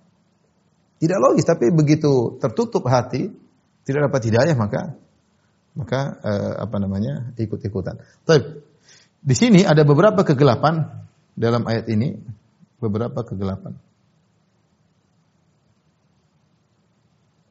[0.98, 3.30] Tidak logis, tapi begitu tertutup hati,
[3.86, 4.94] tidak dapat hidayah, maka
[5.74, 7.98] maka eh, apa namanya ikut-ikutan.
[8.22, 8.62] Tapi
[9.22, 11.02] di sini ada beberapa kegelapan
[11.34, 12.14] dalam ayat ini,
[12.78, 13.74] beberapa kegelapan.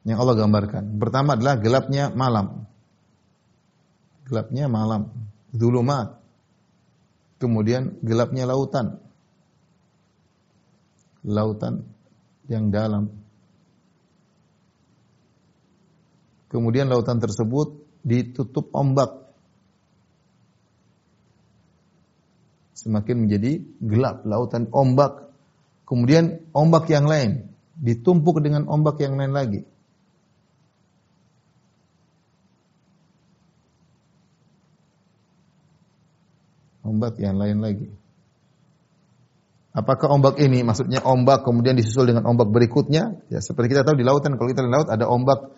[0.04, 0.84] Yang Allah gambarkan.
[1.00, 2.68] Pertama adalah gelapnya malam.
[4.28, 5.12] Gelapnya malam,
[5.54, 6.18] zulumat.
[7.38, 8.98] Kemudian gelapnya lautan.
[11.24, 11.86] Lautan
[12.50, 13.08] yang dalam.
[16.50, 19.24] Kemudian lautan tersebut ditutup ombak
[22.84, 25.32] semakin menjadi gelap, lautan ombak.
[25.88, 29.60] Kemudian ombak yang lain ditumpuk dengan ombak yang lain lagi.
[36.84, 37.88] Ombak yang lain lagi.
[39.74, 43.24] Apakah ombak ini maksudnya ombak kemudian disusul dengan ombak berikutnya?
[43.26, 45.50] Ya seperti kita tahu di lautan kalau kita di laut ada ombak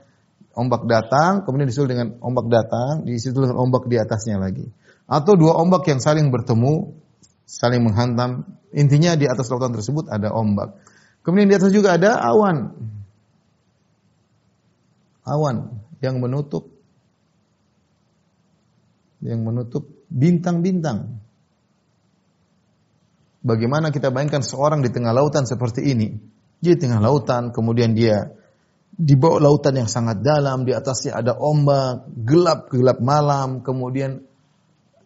[0.56, 4.64] ombak datang kemudian disusul dengan ombak datang disusul dengan ombak di atasnya lagi.
[5.04, 6.96] Atau dua ombak yang saling bertemu
[7.44, 8.46] saling menghantam.
[8.72, 10.78] Intinya di atas lautan tersebut ada ombak.
[11.20, 12.72] Kemudian di atas juga ada awan.
[15.26, 16.75] Awan yang menutup
[19.26, 21.18] yang menutup bintang-bintang.
[23.46, 26.14] Bagaimana kita bayangkan seorang di tengah lautan seperti ini?
[26.58, 28.34] Dia di tengah lautan, kemudian dia
[28.96, 34.24] di bawah lautan yang sangat dalam, di atasnya ada ombak, gelap gelap malam, kemudian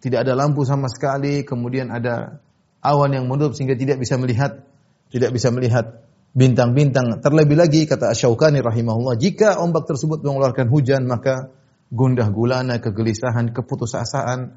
[0.00, 2.40] tidak ada lampu sama sekali, kemudian ada
[2.80, 4.64] awan yang menutup sehingga tidak bisa melihat
[5.10, 7.18] tidak bisa melihat bintang-bintang.
[7.18, 11.50] Terlebih lagi kata Asyaukani rahimahullah, jika ombak tersebut mengeluarkan hujan maka
[11.90, 14.54] gundah gulana, kegelisahan, keputusasaan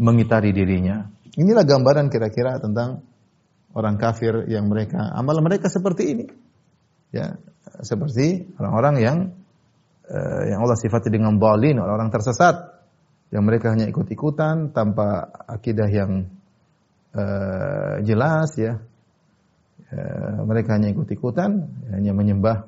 [0.00, 1.06] mengitari dirinya.
[1.36, 3.04] Inilah gambaran kira-kira tentang
[3.76, 6.26] orang kafir yang mereka amal mereka seperti ini.
[7.14, 7.38] Ya,
[7.84, 9.16] seperti orang-orang yang
[10.08, 12.74] uh, yang Allah sifati dengan balin, orang-orang tersesat
[13.30, 16.30] yang mereka hanya ikut-ikutan tanpa akidah yang
[17.14, 18.80] uh, jelas ya.
[19.94, 22.66] Uh, mereka hanya ikut-ikutan, hanya menyembah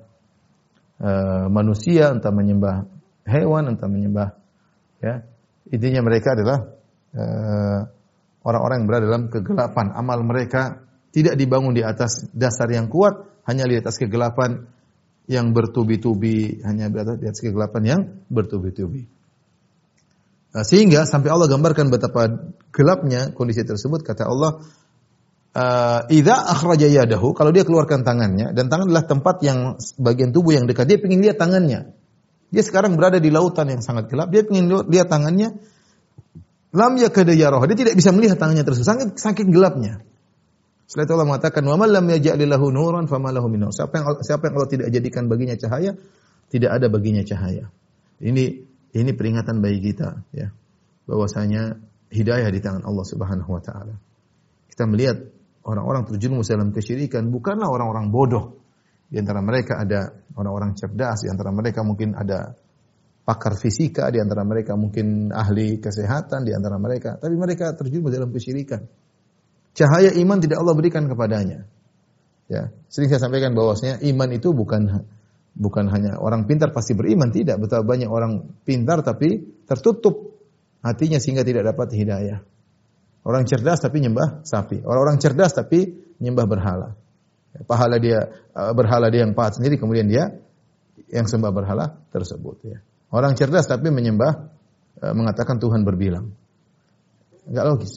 [1.03, 2.96] uh, manusia, entah menyembah
[3.27, 4.39] hewan, entah menyembah
[5.03, 5.27] ya.
[5.67, 6.59] Intinya mereka adalah
[7.13, 7.81] uh,
[8.47, 9.91] orang-orang yang berada dalam kegelapan.
[9.99, 14.71] Amal mereka tidak dibangun di atas dasar yang kuat, hanya di atas kegelapan
[15.27, 19.03] yang bertubi-tubi, hanya di atas, di atas kegelapan yang bertubi-tubi.
[20.55, 24.61] Nah, sehingga sampai Allah gambarkan betapa gelapnya kondisi tersebut, kata Allah,
[25.57, 30.55] uh, Idza akhraja yadahu, kalau dia keluarkan tangannya, dan tangan adalah tempat yang bagian tubuh
[30.55, 31.96] yang dekat, dia ingin lihat tangannya.
[32.57, 35.61] Dia sekarang berada di lautan yang sangat gelap, dia ingin lihat tangannya,
[36.77, 37.65] Lam yakada yarah.
[37.65, 38.85] Dia tidak bisa melihat tangannya tersebut.
[38.85, 40.05] Saking, saking gelapnya.
[40.85, 44.51] Setelah itu Allah mengatakan, "Wa man lam yaj'alillahu nuran fama lahu min Siapa yang siapa
[44.51, 45.97] yang Allah tidak jadikan baginya cahaya,
[46.53, 47.73] tidak ada baginya cahaya.
[48.21, 48.45] Ini
[48.93, 50.53] ini peringatan bagi kita ya.
[51.09, 51.81] Bahwasanya
[52.13, 53.97] hidayah di tangan Allah Subhanahu wa taala.
[54.71, 55.27] Kita melihat
[55.65, 58.61] orang-orang terjerumus dalam kesyirikan bukanlah orang-orang bodoh.
[59.07, 62.59] Di antara mereka ada orang-orang cerdas, di antara mereka mungkin ada
[63.27, 67.19] pakar fisika, di antara mereka mungkin ahli kesehatan, di antara mereka.
[67.19, 68.87] Tapi mereka terjun dalam kesyirikan.
[69.77, 71.67] Cahaya iman tidak Allah berikan kepadanya.
[72.47, 75.03] Ya, sering saya sampaikan bahwasanya iman itu bukan
[75.59, 77.59] bukan hanya orang pintar pasti beriman, tidak.
[77.59, 80.39] Betapa banyak orang pintar tapi tertutup
[80.87, 82.39] hatinya sehingga tidak dapat hidayah.
[83.27, 84.87] Orang cerdas tapi nyembah sapi.
[84.87, 86.89] Orang-orang cerdas tapi nyembah berhala.
[87.65, 88.19] Pahala dia
[88.53, 90.37] eh, berhala dia yang pahat sendiri kemudian dia
[91.09, 92.79] yang sembah berhala tersebut ya.
[93.15, 94.51] Orang cerdas tapi menyembah
[94.99, 96.35] e, mengatakan Tuhan berbilang.
[97.47, 97.93] Enggak logis.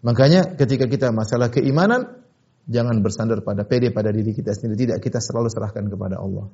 [0.00, 2.24] Makanya ketika kita masalah keimanan
[2.64, 6.48] jangan bersandar pada pede pada diri kita sendiri, tidak kita selalu serahkan kepada Allah.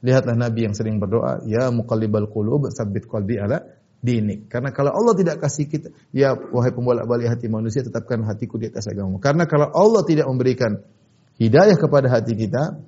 [0.00, 3.60] Lihatlah Nabi yang sering berdoa, ya muqallibal qulub tsabbit qalbi ala
[4.00, 4.48] dinik.
[4.48, 8.88] Karena kalau Allah tidak kasih kita, ya wahai pembolak-balik hati manusia, tetapkan hatiku di atas
[8.88, 9.20] agama.
[9.20, 10.78] Karena kalau Allah tidak memberikan
[11.40, 12.80] hidayah kepada hati kita,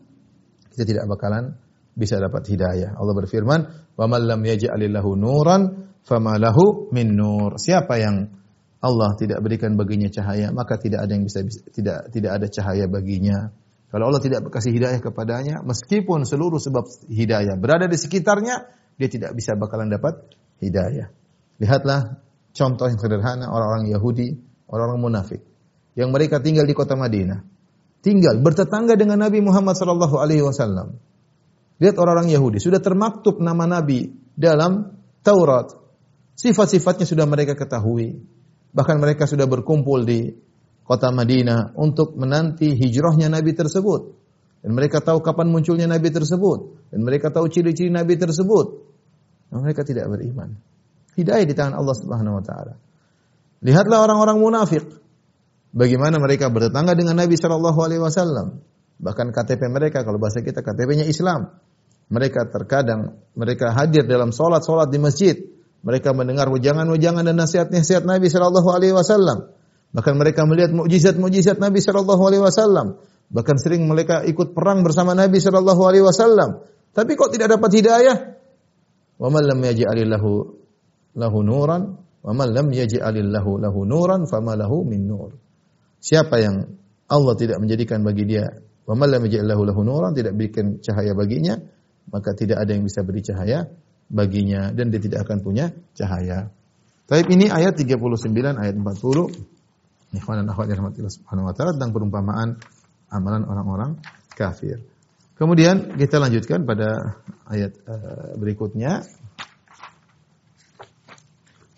[0.74, 1.56] kita tidak bakalan
[1.98, 2.94] bisa dapat hidayah.
[2.94, 3.60] Allah berfirman,
[3.98, 8.30] "Wa man lam yaj'alillahu nuran fama lahu min nur." Siapa yang
[8.78, 12.86] Allah tidak berikan baginya cahaya, maka tidak ada yang bisa, bisa tidak tidak ada cahaya
[12.86, 13.50] baginya.
[13.90, 19.34] Kalau Allah tidak kasih hidayah kepadanya, meskipun seluruh sebab hidayah berada di sekitarnya, dia tidak
[19.34, 20.22] bisa bakalan dapat
[20.62, 21.10] hidayah.
[21.58, 22.22] Lihatlah
[22.54, 24.28] contoh yang sederhana orang-orang Yahudi,
[24.70, 25.40] orang-orang munafik
[25.98, 27.57] yang mereka tinggal di kota Madinah.
[28.08, 30.96] Tinggal bertetangga dengan Nabi Muhammad sallallahu alaihi wasallam.
[31.76, 35.76] Lihat orang-orang Yahudi, sudah termaktub nama Nabi dalam Taurat.
[36.32, 38.24] Sifat-sifatnya sudah mereka ketahui.
[38.72, 40.32] Bahkan mereka sudah berkumpul di
[40.88, 44.16] kota Madinah untuk menanti hijrahnya Nabi tersebut.
[44.64, 46.88] Dan mereka tahu kapan munculnya Nabi tersebut.
[46.88, 48.66] Dan mereka tahu ciri-ciri Nabi tersebut.
[49.52, 50.56] Nah, mereka tidak beriman.
[51.12, 52.80] Hidayah di tangan Allah Subhanahu wa taala.
[53.60, 54.88] Lihatlah orang-orang munafik.
[55.72, 58.64] Bagaimana mereka bertetangga dengan Nabi Shallallahu alaihi wasallam.
[58.98, 61.54] Bahkan KTP mereka kalau bahasa kita KTP-nya Islam.
[62.08, 65.36] Mereka terkadang mereka hadir dalam solat-solat di masjid.
[65.84, 69.52] Mereka mendengar wejangan-wejangan dan nasihat-nasihat Nabi Shallallahu Alaihi Wasallam.
[69.94, 72.98] Bahkan mereka melihat mukjizat-mukjizat Nabi Shallallahu Alaihi Wasallam.
[73.28, 76.64] Bahkan sering mereka ikut perang bersama Nabi Shallallahu Alaihi Wasallam.
[76.96, 78.16] Tapi kok tidak dapat hidayah?
[79.20, 80.30] Wa man lam yaj'alillahu
[81.14, 81.82] lahu nuran
[82.24, 85.47] wa man lam yaj'alillahu lahu nuran fama lahu min nur.
[85.98, 88.46] Siapa yang Allah tidak menjadikan bagi dia
[88.88, 91.60] wa man lam lahu nuran tidak bikin cahaya baginya,
[92.08, 93.68] maka tidak ada yang bisa beri cahaya
[94.08, 96.48] baginya dan dia tidak akan punya cahaya.
[97.08, 99.58] Tapi ini ayat 39 ayat 40
[100.08, 102.56] Ikhwan dan akhwat rahmatillah subhanahu wa ta'ala tentang perumpamaan
[103.12, 103.90] amalan orang-orang
[104.32, 104.80] kafir.
[105.36, 109.04] Kemudian kita lanjutkan pada ayat uh, berikutnya.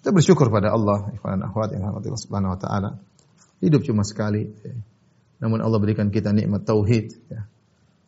[0.00, 2.90] Kita bersyukur pada Allah, ikhwan akhwat yang rahmatillah subhanahu wa ta'ala.
[3.60, 4.48] Hidup cuma sekali.
[5.40, 7.12] Namun Allah berikan kita nikmat tauhid.
[7.28, 7.44] Ya.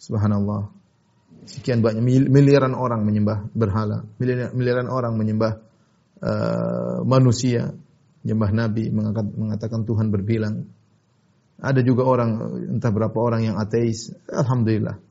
[0.01, 0.73] Subhanallah.
[1.43, 4.07] Sekian banyak miliaran orang menyembah berhala,
[4.55, 5.59] miliaran orang menyembah
[6.23, 7.75] uh, manusia,
[8.23, 8.95] menyembah nabi,
[9.35, 10.71] mengatakan Tuhan berbilang.
[11.59, 12.31] Ada juga orang
[12.79, 14.15] entah berapa orang yang ateis.
[14.31, 15.03] Alhamdulillah.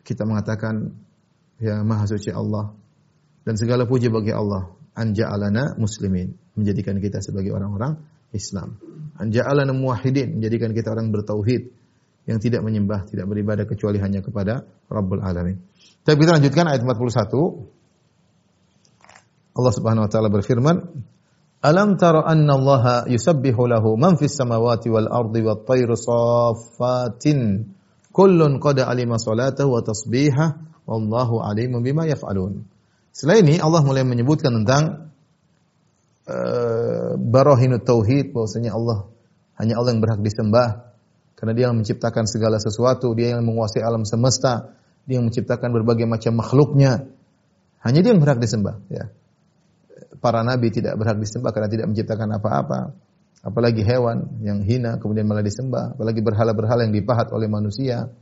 [0.00, 0.96] Kita mengatakan
[1.60, 2.72] ya Maha Suci Allah
[3.44, 8.00] dan segala puji bagi Allah anja'alana muslimin, menjadikan kita sebagai orang-orang
[8.32, 8.76] Islam.
[9.20, 11.68] Anja'alana muwahhidin, menjadikan kita orang bertauhid
[12.24, 15.60] yang tidak menyembah, tidak beribadah kecuali hanya kepada Rabbul Alamin.
[16.00, 19.60] Tapi kita lanjutkan ayat 41.
[19.60, 21.04] Allah Subhanahu wa taala berfirman,
[21.60, 27.68] Alam tara anna Allah yusabbihu lahu man fis samawati wal ardi wat tayru saffatin
[28.16, 30.56] kullun qad alima salatahu wa tasbihah
[30.88, 32.64] wallahu alimun bima yaf'alun.
[33.12, 35.12] Setelah ini Allah mulai menyebutkan tentang
[36.24, 36.79] uh,
[37.28, 39.12] barahinut tauhid bahwasanya Allah
[39.60, 40.96] hanya Allah yang berhak disembah
[41.36, 44.76] karena dia yang menciptakan segala sesuatu, dia yang menguasai alam semesta,
[45.08, 47.08] dia yang menciptakan berbagai macam makhluknya.
[47.80, 49.08] Hanya dia yang berhak disembah, ya
[50.20, 52.92] para nabi tidak berhak disembah karena tidak menciptakan apa-apa.
[53.40, 58.12] Apalagi hewan yang hina kemudian malah disembah, apalagi berhala-berhala yang dipahat oleh manusia.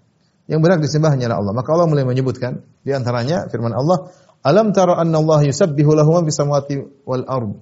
[0.47, 1.53] Yang berhak disembah hanyalah Allah.
[1.53, 4.09] Maka Allah mulai menyebutkan di antaranya firman Allah,
[4.47, 7.53] "Alam tara anna Allah yusabbihu lahu ma samawati wal ard."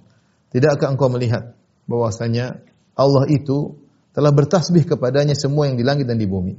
[0.56, 1.52] Tidakkah engkau melihat
[1.84, 2.64] bahwasanya
[2.96, 3.76] Allah itu
[4.16, 6.56] telah bertasbih kepadanya semua yang di langit dan di bumi.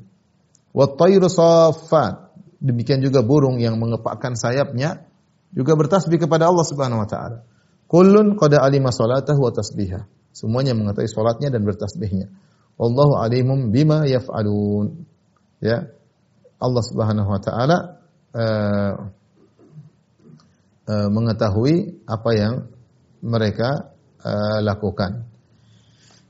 [0.70, 1.26] Wat tayru.
[2.62, 5.10] Demikian juga burung yang mengepakkan sayapnya
[5.50, 7.42] juga bertasbih kepada Allah Subhanahu wa taala.
[7.90, 10.06] Kullun qad alima salatahu wa tasbihah.
[10.30, 12.30] Semuanya mengetahui salatnya dan bertasbihnya.
[12.78, 15.10] Wallahu alimum bima yaf'alun.
[15.58, 15.90] Ya.
[16.62, 17.78] Allah Subhanahu wa taala
[18.38, 18.94] uh,
[20.86, 22.54] uh, mengetahui apa yang
[23.22, 25.26] mereka uh, lakukan.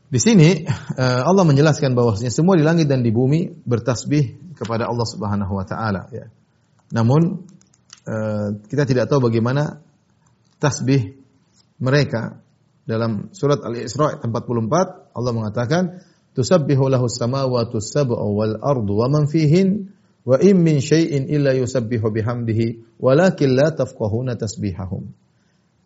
[0.08, 5.08] Di sini uh, Allah menjelaskan bahwasanya semua di langit dan di bumi bertasbih kepada Allah
[5.08, 6.32] Subhanahu wa taala ya.
[6.96, 7.44] Namun
[8.08, 9.84] uh, kita tidak tahu bagaimana
[10.64, 11.20] tasbih
[11.84, 12.40] mereka
[12.88, 14.32] dalam surat Al-Isra 44
[15.12, 15.84] Allah mengatakan
[16.32, 19.92] tusabbihu lahu samawati sab'u wal ardu wa man fihin
[20.24, 25.12] wa in min syai'in illa yusabbihu bihamdihi walakin la tafqahuna tasbihahum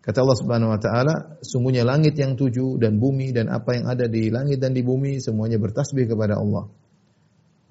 [0.02, 1.14] Kata Allah Subhanahu wa taala,
[1.46, 5.22] sungguhnya langit yang tujuh dan bumi dan apa yang ada di langit dan di bumi
[5.22, 6.66] semuanya bertasbih kepada Allah.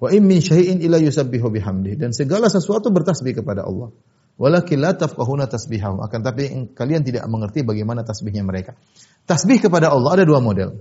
[0.00, 1.52] Wa in min syai'in illa yusabbihu
[2.00, 3.92] dan segala sesuatu bertasbih kepada Allah.
[4.40, 6.00] Walakin la tafqahuna tasbihahum.
[6.00, 8.80] Akan tapi kalian tidak mengerti bagaimana tasbihnya mereka.
[9.28, 10.80] Tasbih kepada Allah ada dua model.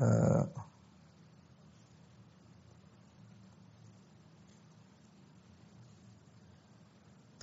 [0.00, 0.48] Uh,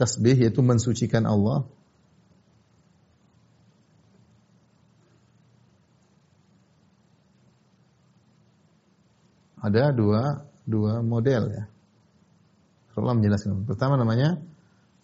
[0.01, 1.69] tasbih yaitu mensucikan Allah.
[9.61, 11.63] Ada dua dua model ya.
[12.97, 13.69] Allah menjelaskan.
[13.69, 14.41] Pertama namanya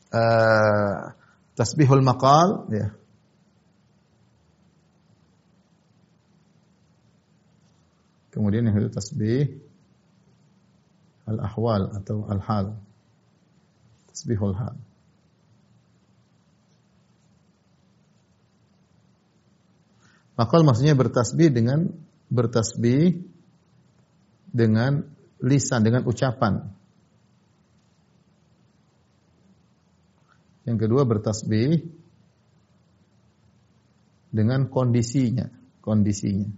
[0.09, 1.13] uh,
[1.53, 2.97] tasbihul maqal ya.
[8.33, 9.61] Kemudian yang kedua tasbih
[11.29, 12.81] al-ahwal atau al-hal.
[14.09, 14.86] Tasbihul hal.
[20.37, 21.89] Maqal maksudnya bertasbih dengan
[22.29, 23.25] bertasbih
[24.53, 25.01] dengan
[25.41, 26.77] lisan, dengan ucapan.
[30.67, 31.89] Yang kedua bertasbih
[34.29, 35.47] dengan kondisinya,
[35.81, 36.51] kondisinya.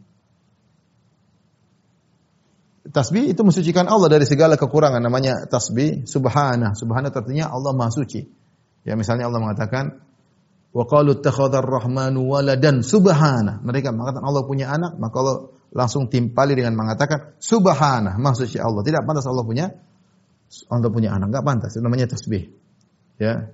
[2.90, 6.74] Tasbih itu mensucikan Allah dari segala kekurangan namanya tasbih subhana.
[6.74, 8.26] Subhana artinya Allah Maha Suci.
[8.82, 10.02] Ya misalnya Allah mengatakan
[10.70, 11.22] wa qalu
[12.86, 13.54] subhana.
[13.62, 15.38] Mereka mengatakan Allah punya anak, maka Allah
[15.74, 18.82] langsung timpali dengan mengatakan subhana, Suci Allah.
[18.86, 19.70] Tidak pantas Allah punya
[20.70, 21.72] Allah punya anak, enggak pantas.
[21.78, 22.50] Itu namanya tasbih.
[23.22, 23.54] Ya.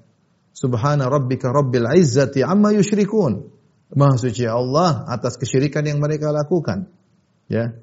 [0.55, 3.51] Subhana rabbika rabbil izzati amma yusyrikun.
[3.95, 4.17] Maha
[4.49, 6.87] Allah atas kesyirikan yang mereka lakukan.
[7.51, 7.75] Ya.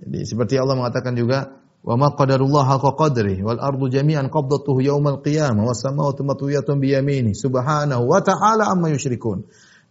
[0.00, 5.20] Jadi seperti Allah mengatakan juga wa ma qadarullah haqa qadri wal ardu jami'an qabdatuhu yaumal
[5.20, 9.44] qiyamah was samawati matwiyatun bi yamini subhanahu wa ta'ala amma yusyrikun.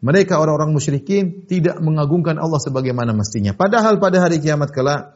[0.03, 3.55] Mereka orang-orang musyrikin tidak mengagungkan Allah sebagaimana mestinya.
[3.55, 5.15] Padahal pada hari kiamat kelak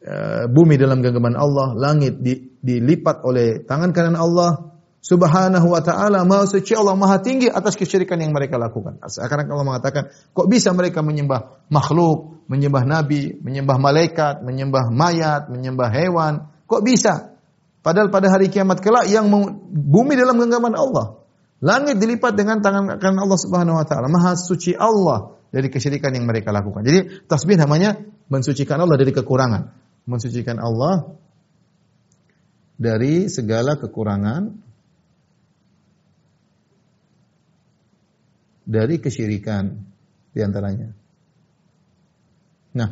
[0.00, 6.26] uh, bumi dalam genggaman Allah, langit di, dilipat oleh tangan kanan Allah, Subhanahu wa taala
[6.26, 8.98] Maha suci Allah Maha tinggi atas kesyirikan yang mereka lakukan.
[9.06, 15.88] Sekarang Allah mengatakan, kok bisa mereka menyembah makhluk, menyembah nabi, menyembah malaikat, menyembah mayat, menyembah
[15.94, 16.50] hewan?
[16.66, 17.38] Kok bisa?
[17.80, 19.30] Padahal pada hari kiamat kelak yang
[19.70, 21.22] bumi dalam genggaman Allah.
[21.62, 24.10] Langit dilipat dengan tangan kanan Allah Subhanahu wa taala.
[24.10, 26.82] Maha suci Allah dari kesyirikan yang mereka lakukan.
[26.82, 29.62] Jadi tasbih namanya mensucikan Allah dari kekurangan.
[30.10, 31.16] Mensucikan Allah
[32.78, 34.67] dari segala kekurangan
[38.68, 39.72] dari kesyirikan
[40.28, 40.92] di antaranya.
[42.76, 42.88] Nah,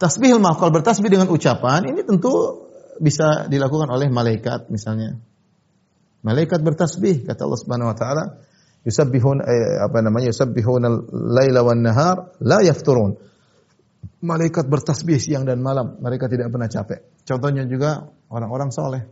[0.00, 2.64] tasbihul maqal bertasbih dengan ucapan ini tentu
[2.96, 5.20] bisa dilakukan oleh malaikat misalnya.
[6.24, 8.24] Malaikat bertasbih kata Allah Subhanahu wa taala,
[8.88, 10.32] yusabbihun eh, apa namanya?
[10.32, 10.80] yusabbihun
[11.12, 13.20] laila wan nahar la yafturun.
[14.22, 17.02] Malaikat bertasbih siang dan malam, mereka tidak pernah capek.
[17.26, 19.02] Contohnya juga orang-orang soleh.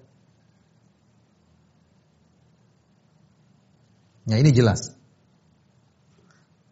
[4.30, 4.99] Nah ini jelas.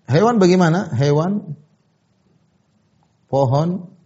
[0.08, 0.88] Hewan bagaimana?
[0.96, 1.54] Hewan,
[3.28, 3.98] pohon,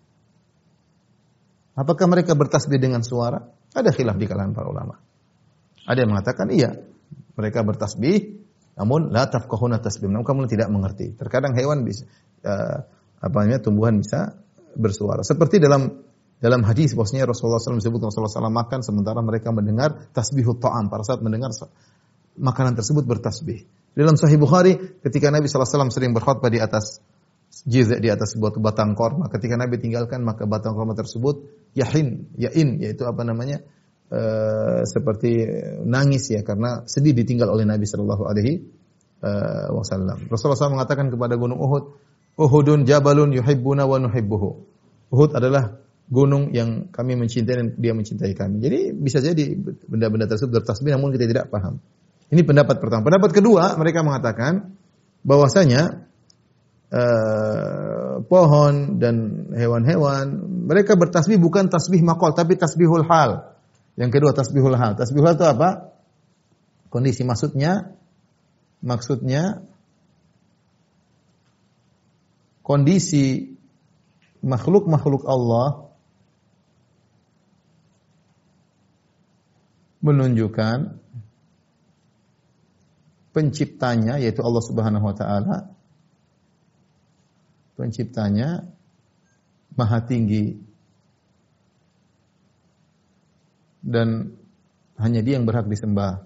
[1.73, 3.41] Apakah mereka bertasbih dengan suara?
[3.73, 5.01] Ada khilaf di kalangan para ulama.
[5.89, 6.77] Ada yang mengatakan iya,
[7.33, 8.45] mereka bertasbih,
[8.77, 10.13] namun la tafqahuna tasbih.
[10.13, 11.17] Namun kamu tidak mengerti.
[11.17, 12.05] Terkadang hewan bisa
[12.45, 12.85] uh,
[13.25, 14.37] apa namanya tumbuhan bisa
[14.77, 15.25] bersuara.
[15.25, 16.05] Seperti dalam
[16.43, 20.93] dalam hadis bahwasanya Rasulullah SAW disebut Rasulullah SAW makan sementara mereka mendengar tasbihut ta'am.
[20.93, 21.57] Pada saat mendengar
[22.37, 23.65] makanan tersebut bertasbih.
[23.93, 27.05] Dalam Sahih Bukhari ketika Nabi SAW sering berkhutbah di atas
[27.69, 29.29] jizak di atas sebuah batang korma.
[29.29, 31.45] Ketika Nabi tinggalkan maka batang korma tersebut
[31.77, 33.61] yahin, yain yaitu apa namanya?
[34.13, 35.41] Uh, seperti
[35.89, 38.61] nangis ya karena sedih ditinggal oleh Nabi Shallallahu alaihi
[39.25, 40.29] eh, wasallam.
[40.29, 41.97] Rasulullah SAW mengatakan kepada gunung Uhud,
[42.37, 44.51] Uhudun jabalun yuhibbuna wa nuhibbuhu.
[45.13, 45.81] Uhud adalah
[46.13, 48.61] gunung yang kami mencintai dan dia mencintai kami.
[48.61, 49.57] Jadi bisa jadi
[49.89, 51.81] benda-benda tersebut bertasbih namun kita tidak paham.
[52.33, 53.05] Ini pendapat pertama.
[53.05, 54.73] Pendapat kedua, mereka mengatakan
[55.21, 56.09] bahwasanya
[56.89, 63.53] uh, pohon dan hewan-hewan, mereka bertasbih bukan tasbih makol tapi tasbihul hal.
[64.01, 64.97] Yang kedua tasbihul hal.
[64.97, 65.93] Tasbihul hal itu apa?
[66.89, 67.93] Kondisi maksudnya
[68.81, 69.61] maksudnya
[72.65, 73.57] kondisi
[74.41, 75.93] makhluk-makhluk Allah
[80.01, 81.02] menunjukkan
[83.33, 85.57] penciptanya yaitu Allah Subhanahu wa taala
[87.77, 88.69] penciptanya
[89.73, 90.61] maha tinggi
[93.83, 94.39] dan
[95.03, 96.23] hanya dia yang berhak disembah.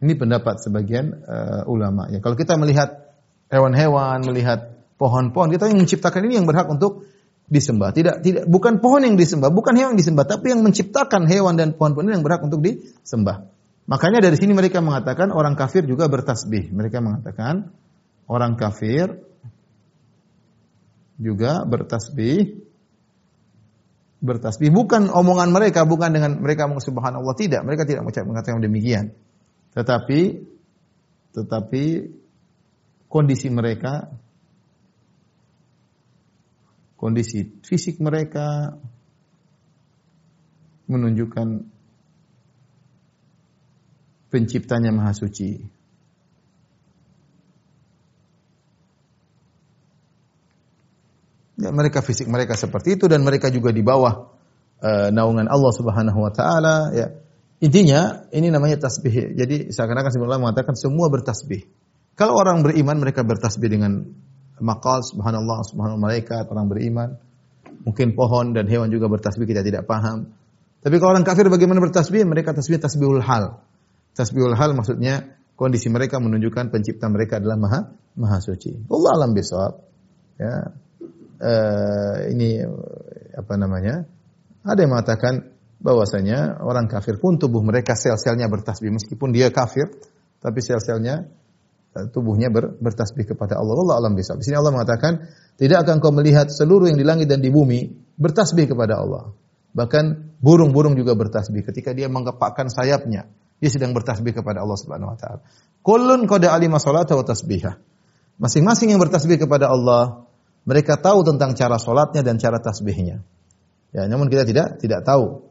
[0.00, 2.08] Ini pendapat sebagian uh, ulama.
[2.08, 3.16] Ya, kalau kita melihat
[3.52, 7.04] hewan-hewan, melihat pohon-pohon, kita yang menciptakan ini yang berhak untuk
[7.50, 7.90] disembah.
[7.90, 11.74] Tidak, tidak, bukan pohon yang disembah, bukan hewan yang disembah, tapi yang menciptakan hewan dan
[11.74, 13.50] pohon-pohon yang berhak untuk disembah.
[13.90, 16.70] Makanya dari sini mereka mengatakan orang kafir juga bertasbih.
[16.70, 17.74] Mereka mengatakan
[18.30, 19.18] orang kafir
[21.20, 22.64] juga bertasbih
[24.20, 29.16] bertasbih bukan omongan mereka bukan dengan mereka subhanallah tidak mereka tidak mengatakan demikian
[29.72, 30.44] tetapi
[31.32, 31.84] tetapi
[33.08, 34.12] kondisi mereka
[37.00, 38.76] kondisi fisik mereka
[40.84, 41.64] menunjukkan
[44.28, 45.80] penciptanya maha suci.
[51.60, 54.32] Ya, mereka fisik mereka seperti itu dan mereka juga di bawah
[54.80, 57.08] uh, naungan Allah Subhanahu wa taala ya.
[57.60, 59.36] Intinya ini namanya tasbih.
[59.36, 61.68] Jadi seakan-akan sebenarnya mengatakan semua bertasbih.
[62.16, 64.08] Kalau orang beriman mereka bertasbih dengan
[64.60, 67.10] makal subhanallah subhanallah malaikat orang beriman.
[67.80, 70.36] Mungkin pohon dan hewan juga bertasbih kita tidak paham.
[70.80, 72.24] Tapi kalau orang kafir bagaimana bertasbih?
[72.28, 73.64] Mereka tasbih tasbihul hal.
[74.12, 77.80] Tasbihul hal maksudnya kondisi mereka menunjukkan pencipta mereka adalah maha
[78.16, 78.84] maha suci.
[78.88, 79.74] Allah alam bisawab.
[80.40, 80.54] Ya.
[81.40, 82.60] Uh, ini
[83.32, 84.04] apa namanya?
[84.60, 89.88] Ada yang mengatakan bahwasanya orang kafir pun tubuh mereka sel-selnya bertasbih meskipun dia kafir
[90.44, 91.24] tapi sel-selnya
[91.90, 93.74] tubuhnya ber, bertasbih kepada Allah.
[93.82, 94.38] Allah alam bisa.
[94.38, 95.26] Di sini Allah mengatakan,
[95.58, 99.34] tidak akan kau melihat seluruh yang di langit dan di bumi bertasbih kepada Allah.
[99.74, 103.26] Bahkan burung-burung juga bertasbih ketika dia menggepakkan sayapnya.
[103.60, 105.40] Dia sedang bertasbih kepada Allah Subhanahu wa taala.
[105.84, 107.76] Kullun qad alima salata wa tasbihah.
[108.40, 110.24] Masing-masing yang bertasbih kepada Allah,
[110.64, 113.20] mereka tahu tentang cara solatnya dan cara tasbihnya.
[113.92, 115.44] Ya, namun kita tidak tidak tahu.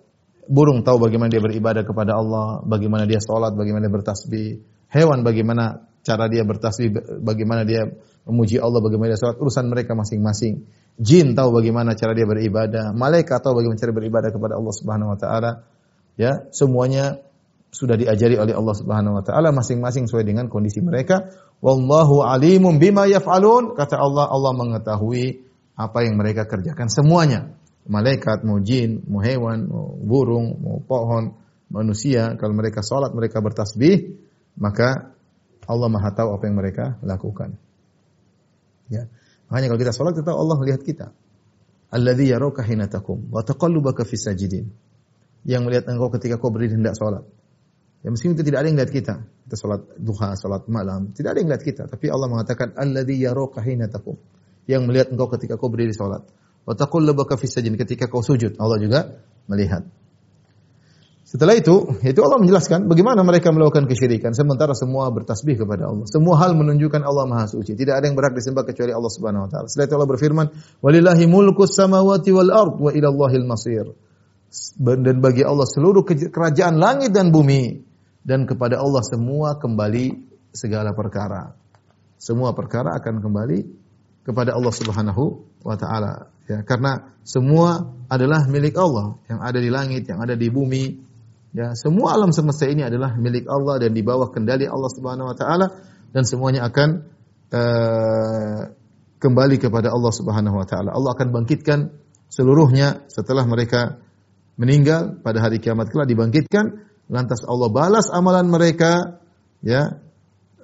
[0.49, 4.65] Burung tahu bagaimana dia beribadah kepada Allah, bagaimana dia solat, bagaimana dia bertasbih.
[4.89, 7.89] Hewan bagaimana cara dia bertasbih, bagaimana dia
[8.27, 10.65] memuji Allah, bagaimana dia sholat, urusan mereka masing-masing.
[10.99, 15.17] Jin tahu bagaimana cara dia beribadah, malaikat tahu bagaimana cara beribadah kepada Allah Subhanahu wa
[15.19, 15.51] taala.
[16.19, 17.23] Ya, semuanya
[17.71, 21.31] sudah diajari oleh Allah Subhanahu wa taala masing-masing sesuai dengan kondisi mereka.
[21.63, 23.79] Wallahu alimun bima yaf'alun.
[23.79, 25.47] Kata Allah, Allah mengetahui
[25.79, 27.55] apa yang mereka kerjakan semuanya.
[27.89, 31.39] Malaikat, mau jin, mau hewan, mau burung, mau pohon,
[31.71, 34.19] manusia, kalau mereka salat, mereka bertasbih,
[34.59, 35.15] maka
[35.70, 37.53] Allah Maha tahu apa yang mereka lakukan.
[38.89, 39.05] Ya.
[39.53, 41.13] Makanya kalau kita salat kita Allah melihat kita.
[41.93, 44.74] Alladzi yaraka hina taqum wa taqallubaka fis sajidin.
[45.45, 47.22] Yang melihat engkau ketika kau berdiri hendak salat.
[48.01, 49.15] Ya meskipun itu tidak ada yang lihat kita.
[49.45, 53.61] Kita salat duha, salat malam, tidak ada yang lihat kita, tapi Allah mengatakan alladzi yaraka
[53.61, 54.17] hina taqum.
[54.65, 56.26] Yang melihat engkau ketika kau berdiri salat.
[56.65, 59.86] Wa taqallubaka fis sajidin ketika kau sujud, Allah juga melihat.
[61.30, 66.09] Setelah itu, itu Allah menjelaskan bagaimana mereka melakukan kesyirikan sementara semua bertasbih kepada Allah.
[66.09, 67.77] Semua hal menunjukkan Allah Maha Suci.
[67.77, 69.69] Tidak ada yang berhak disembah kecuali Allah Subhanahu wa taala.
[69.69, 70.45] Setelah itu Allah berfirman,
[70.82, 73.86] "Walillahi mulkus samawati wal ard wa ila Allahil masir."
[74.82, 76.01] Dan bagi Allah seluruh
[76.34, 77.77] kerajaan langit dan bumi
[78.25, 81.53] dan kepada Allah semua kembali segala perkara.
[82.17, 83.59] Semua perkara akan kembali
[84.25, 86.34] kepada Allah Subhanahu wa taala.
[86.49, 91.09] Ya, karena semua adalah milik Allah yang ada di langit, yang ada di bumi,
[91.49, 95.35] Ya, semua alam semesta ini adalah milik Allah dan di bawah kendali Allah Subhanahu wa
[95.37, 95.81] taala
[96.13, 96.89] dan semuanya akan
[97.49, 98.61] uh,
[99.17, 100.93] kembali kepada Allah Subhanahu wa taala.
[100.93, 101.89] Allah akan bangkitkan
[102.29, 103.97] seluruhnya setelah mereka
[104.61, 109.17] meninggal pada hari kiamat kelak dibangkitkan lantas Allah balas amalan mereka
[109.65, 109.97] ya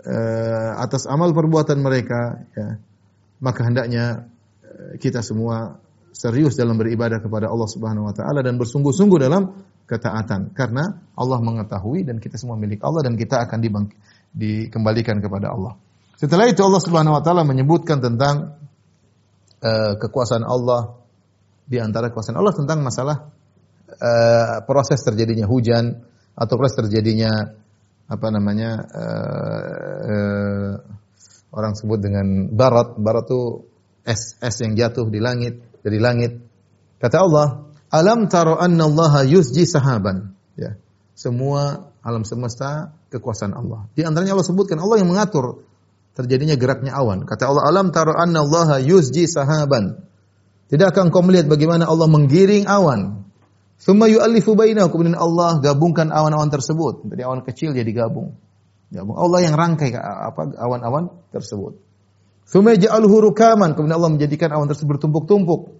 [0.05, 2.77] uh, atas amal perbuatan mereka ya.
[3.41, 4.29] Maka hendaknya
[4.61, 5.81] uh, kita semua
[6.13, 10.51] serius dalam beribadah kepada Allah Subhanahu wa taala dan bersungguh-sungguh dalam ketaatan.
[10.51, 13.85] Karena Allah mengetahui dan kita semua milik Allah dan kita akan dibang,
[14.33, 15.77] dikembalikan kepada Allah.
[16.15, 18.57] Setelah itu Allah Subhanahu wa taala menyebutkan tentang
[19.61, 20.97] uh, kekuasaan Allah
[21.65, 23.29] di antara kekuasaan Allah tentang masalah
[23.89, 26.01] uh, proses terjadinya hujan
[26.35, 27.31] atau proses terjadinya
[28.05, 29.61] apa namanya uh,
[30.05, 30.71] uh,
[31.55, 32.95] orang sebut dengan barat.
[32.95, 33.41] Barat itu
[34.05, 36.37] es es yang jatuh di langit dari langit.
[37.01, 37.64] Kata Allah
[37.95, 40.35] Alam taro anna Allah yusji sahaban.
[40.59, 40.75] Ya.
[41.15, 43.87] Semua alam semesta kekuasaan Allah.
[43.95, 45.63] Di antaranya Allah sebutkan Allah yang mengatur
[46.11, 47.23] terjadinya geraknya awan.
[47.23, 50.03] Kata Allah, alam taro anna Allah yusji sahaban.
[50.67, 53.23] Tidakkah engkau melihat bagaimana Allah menggiring awan?
[53.79, 54.91] Summa yu'allifu bainahu.
[54.91, 57.07] Kemudian Allah gabungkan awan-awan tersebut.
[57.07, 58.35] Dari awan kecil jadi gabung.
[58.91, 59.15] Gabung.
[59.15, 61.79] Allah yang rangkai apa awan-awan tersebut.
[62.43, 63.71] Summa ja'aluhu rukaman.
[63.71, 65.79] Kemudian Allah menjadikan awan tersebut bertumpuk-tumpuk.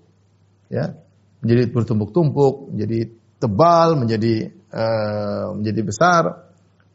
[0.72, 1.04] Ya
[1.45, 6.23] menjadi bertumpuk-tumpuk, menjadi tebal, menjadi uh, menjadi besar.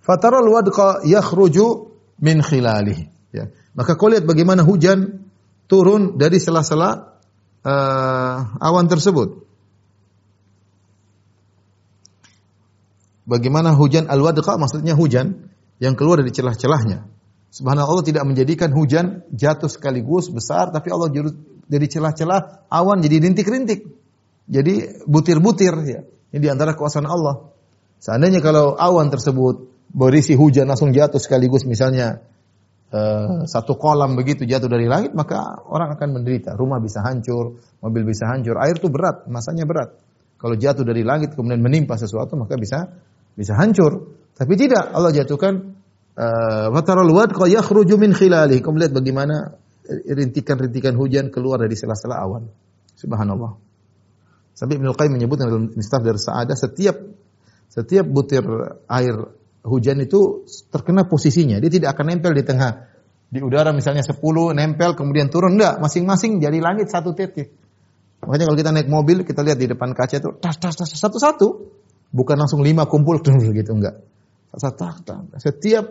[0.02, 3.06] Fataral wadqa yakhruju min khilalihi.
[3.30, 3.54] Ya.
[3.78, 5.30] Maka kau lihat bagaimana hujan
[5.70, 7.14] turun dari sela-sela
[7.62, 9.46] uh, awan tersebut.
[13.30, 17.06] Bagaimana hujan al-wadqa maksudnya hujan yang keluar dari celah-celahnya.
[17.54, 21.10] Subhanallah Allah tidak menjadikan hujan jatuh sekaligus besar tapi Allah
[21.70, 23.99] dari celah-celah awan jadi rintik-rintik.
[24.50, 26.00] Jadi butir-butir ya.
[26.34, 27.54] Ini di antara kuasaan Allah.
[28.02, 32.22] Seandainya kalau awan tersebut berisi hujan langsung jatuh sekaligus misalnya
[32.90, 36.58] uh, satu kolam begitu jatuh dari langit maka orang akan menderita.
[36.58, 38.58] Rumah bisa hancur, mobil bisa hancur.
[38.58, 39.94] Air itu berat, masanya berat.
[40.40, 42.90] Kalau jatuh dari langit kemudian menimpa sesuatu maka bisa
[43.38, 44.18] bisa hancur.
[44.34, 45.78] Tapi tidak, Allah jatuhkan
[46.74, 48.60] Fataral uh, wad yakhruju min khilali.
[48.60, 49.56] Kamu lihat bagaimana
[49.88, 52.44] rintikan-rintikan hujan keluar dari sela-sela awan.
[52.98, 53.69] Subhanallah.
[54.60, 57.00] Sampai Ibnu Qayyim menyebutkan dalam Miftah dari Sa'adah setiap
[57.72, 58.44] setiap butir
[58.92, 59.16] air
[59.64, 61.56] hujan itu terkena posisinya.
[61.64, 62.92] Dia tidak akan nempel di tengah
[63.32, 64.20] di udara misalnya 10
[64.52, 67.56] nempel kemudian turun enggak, masing-masing dari langit satu titik.
[68.20, 71.80] Makanya kalau kita naik mobil kita lihat di depan kaca itu tas tas tas satu-satu.
[72.12, 73.24] Bukan langsung lima kumpul
[73.56, 73.96] gitu enggak.
[75.40, 75.84] Setiap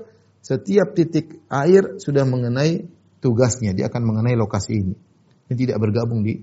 [0.45, 2.85] setiap titik air sudah mengenai
[3.17, 4.95] tugasnya, dia akan mengenai lokasi ini.
[5.49, 6.37] Ini tidak bergabung di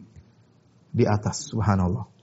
[0.90, 2.15] di atas, subhanallah.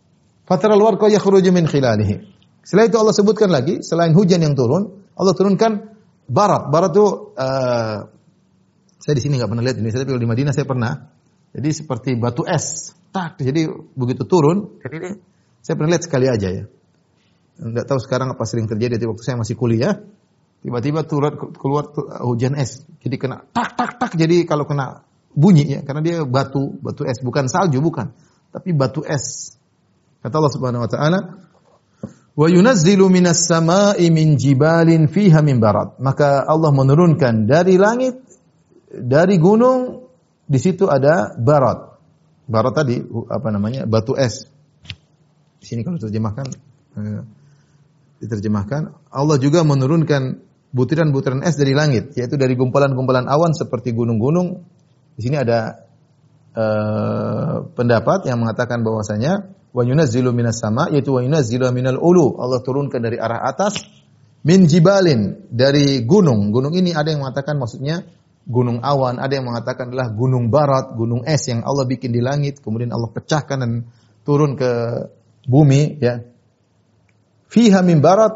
[0.44, 2.16] Fatral warqa yakhruju min khilalihi.
[2.64, 5.96] Setelah itu Allah sebutkan lagi, selain hujan yang turun, Allah turunkan
[6.28, 6.72] barat.
[6.72, 7.98] Barat itu uh,
[9.04, 11.12] saya di sini nggak pernah lihat ini, tapi kalau di Madinah saya pernah.
[11.54, 12.96] Jadi seperti batu es.
[13.14, 15.22] Tak, jadi begitu turun, jadi
[15.62, 16.66] saya pernah lihat sekali aja ya.
[17.62, 20.02] Enggak tahu sekarang apa sering terjadi, tapi waktu saya masih kuliah,
[20.66, 21.94] tiba-tiba turun keluar
[22.26, 22.82] hujan es.
[23.06, 24.12] Jadi kena tak tak tak.
[24.18, 28.18] Jadi kalau kena bunyi ya, karena dia batu, batu es, bukan salju, bukan,
[28.50, 29.54] tapi batu es.
[30.24, 31.20] Kata Allah Subhanahu wa taala,
[32.34, 36.02] Wa yunazzilu minas sama'i min jibalin fiha min barat.
[36.02, 38.18] Maka Allah menurunkan dari langit
[38.90, 40.10] dari gunung
[40.50, 41.94] di situ ada barat.
[42.50, 42.98] Barat tadi
[43.30, 43.86] apa namanya?
[43.86, 44.50] batu es.
[45.62, 46.48] Di sini kalau terjemahkan
[46.98, 47.22] eh,
[48.26, 50.42] diterjemahkan Allah juga menurunkan
[50.74, 54.66] butiran-butiran es dari langit yaitu dari gumpalan-gumpalan awan seperti gunung-gunung.
[55.14, 55.86] Di sini ada
[56.58, 62.38] uh, pendapat yang mengatakan bahwasanya wa yunazzilu minas sama yaitu wa yunazzilu minal ulu.
[62.38, 63.82] Allah turunkan dari arah atas
[64.46, 66.54] min jibalin dari gunung.
[66.54, 68.06] Gunung ini ada yang mengatakan maksudnya
[68.46, 72.60] gunung awan, ada yang mengatakan adalah gunung barat, gunung es yang Allah bikin di langit,
[72.60, 73.72] kemudian Allah pecahkan dan
[74.22, 74.72] turun ke
[75.48, 76.22] bumi ya.
[77.48, 78.34] Fiha min barat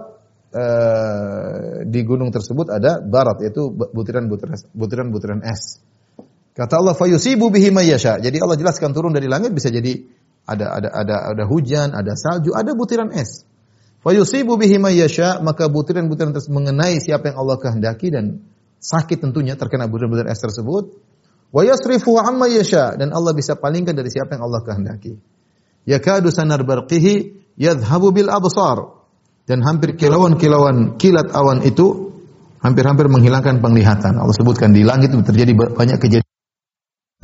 [0.54, 5.82] uh, di gunung tersebut ada barat yaitu butiran-butiran butiran-butiran es.
[6.58, 8.18] Kata Allah fayusibu bihi mayyasha.
[8.18, 9.94] Jadi Allah jelaskan turun dari langit bisa jadi
[10.48, 13.44] ada ada ada ada hujan, ada salju, ada butiran es.
[14.00, 18.48] Fayusibu bihi yasha, maka butiran-butiran tersebut mengenai siapa yang Allah kehendaki dan
[18.80, 20.96] sakit tentunya terkena butiran-butiran es tersebut.
[21.52, 25.20] Wa yasrifu amma yasha dan Allah bisa palingkan dari siapa yang Allah kehendaki.
[25.84, 28.96] Yakadu sanar barqihi yadhhabu bil absar.
[29.48, 32.12] Dan hampir kilauan-kilauan kilat awan itu
[32.60, 34.20] hampir-hampir menghilangkan penglihatan.
[34.20, 36.27] Allah sebutkan di langit terjadi banyak kejadian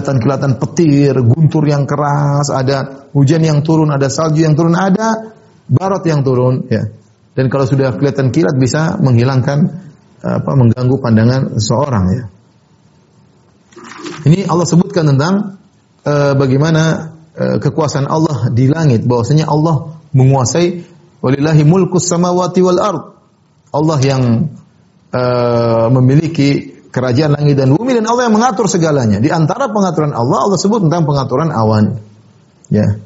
[0.03, 5.31] kilatan-kilatan petir, guntur yang keras, ada hujan yang turun, ada salju yang turun, ada
[5.71, 6.91] barat yang turun, ya.
[7.31, 9.79] Dan kalau sudah kelihatan kilat bisa menghilangkan
[10.23, 12.23] apa mengganggu pandangan seorang ya.
[14.27, 15.57] Ini Allah sebutkan tentang
[16.03, 20.83] uh, bagaimana uh, kekuasaan Allah di langit, bahwasanya Allah menguasai
[21.23, 23.03] walillahi mulkus samawati wal ard.
[23.71, 24.51] Allah yang
[25.15, 29.17] uh, memiliki kerajaan langit dan bumi dan Allah yang mengatur segalanya.
[29.17, 31.97] Di antara pengaturan Allah, Allah sebut tentang pengaturan awan.
[32.69, 33.01] Ya.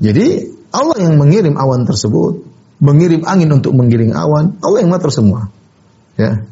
[0.00, 2.44] Jadi Allah yang mengirim awan tersebut,
[2.84, 5.48] mengirim angin untuk menggiring awan, Allah yang mengatur semua.
[6.20, 6.44] Ya.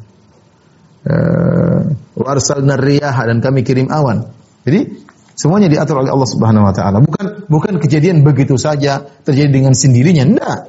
[1.05, 4.33] Uh, warsalna dan kami kirim awan.
[4.65, 5.05] Jadi
[5.37, 6.97] semuanya diatur oleh Allah Subhanahu wa taala.
[6.99, 10.59] Bukan bukan kejadian begitu saja terjadi dengan sendirinya, enggak.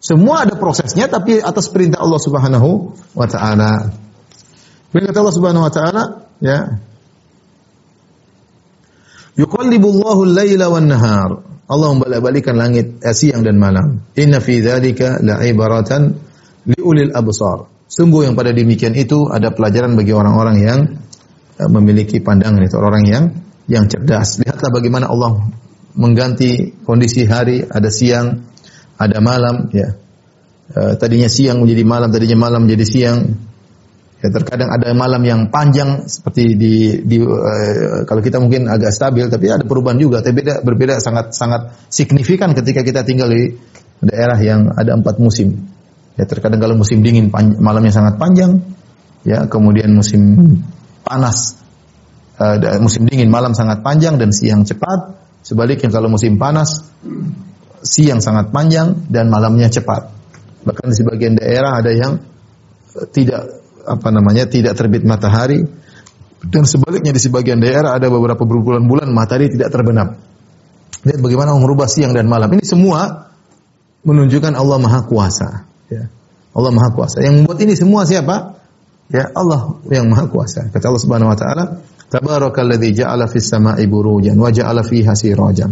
[0.00, 3.92] Semua ada prosesnya tapi atas perintah Allah Subhanahu wa taala.
[4.90, 6.02] Kemudian kata Allah Subhanahu wa taala,
[6.42, 6.58] ya.
[9.38, 11.30] Yuqallibullahu al-laila wan nahar.
[11.70, 14.02] Allah membolak-balikkan langit eh, siang dan malam.
[14.18, 16.02] Inna fi dzalika la'ibaratan
[16.66, 17.70] liulil absar.
[17.86, 20.80] Sungguh yang pada demikian itu ada pelajaran bagi orang-orang yang
[21.62, 23.24] eh, memiliki pandangan itu orang yang
[23.70, 24.42] yang cerdas.
[24.42, 25.46] Lihatlah bagaimana Allah
[25.94, 28.42] mengganti kondisi hari, ada siang,
[28.98, 29.94] ada malam, ya.
[30.70, 33.18] Uh, tadinya siang menjadi malam, tadinya malam menjadi siang,
[34.20, 39.24] Ya, terkadang ada malam yang panjang seperti di, di uh, kalau kita mungkin agak stabil,
[39.32, 40.20] tapi ada perubahan juga.
[40.20, 43.56] Tapi beda, berbeda sangat sangat signifikan ketika kita tinggal di
[44.04, 45.64] daerah yang ada empat musim.
[46.20, 48.60] Ya, terkadang kalau musim dingin malamnya sangat panjang,
[49.24, 50.52] ya kemudian musim
[51.00, 51.56] panas,
[52.36, 55.16] uh, musim dingin malam sangat panjang dan siang cepat.
[55.40, 56.84] Sebaliknya kalau musim panas
[57.80, 60.12] siang sangat panjang dan malamnya cepat.
[60.60, 62.20] Bahkan di sebagian daerah ada yang
[63.16, 65.64] tidak apa namanya tidak terbit matahari
[66.40, 70.16] dan sebaliknya di sebagian daerah ada beberapa berbulan-bulan matahari tidak terbenam.
[71.04, 72.48] Lihat bagaimana merubah siang dan malam.
[72.52, 73.28] Ini semua
[74.04, 75.68] menunjukkan Allah Maha Kuasa.
[75.92, 76.08] Ya.
[76.56, 77.20] Allah Maha Kuasa.
[77.20, 78.56] Yang membuat ini semua siapa?
[79.12, 80.68] Ya Allah yang Maha Kuasa.
[80.72, 81.64] Kata Allah Subhanahu Wa Taala,
[82.10, 85.70] Tabarakalladzi ja'ala fis sama'i burujan wa ja'ala fiha sirajan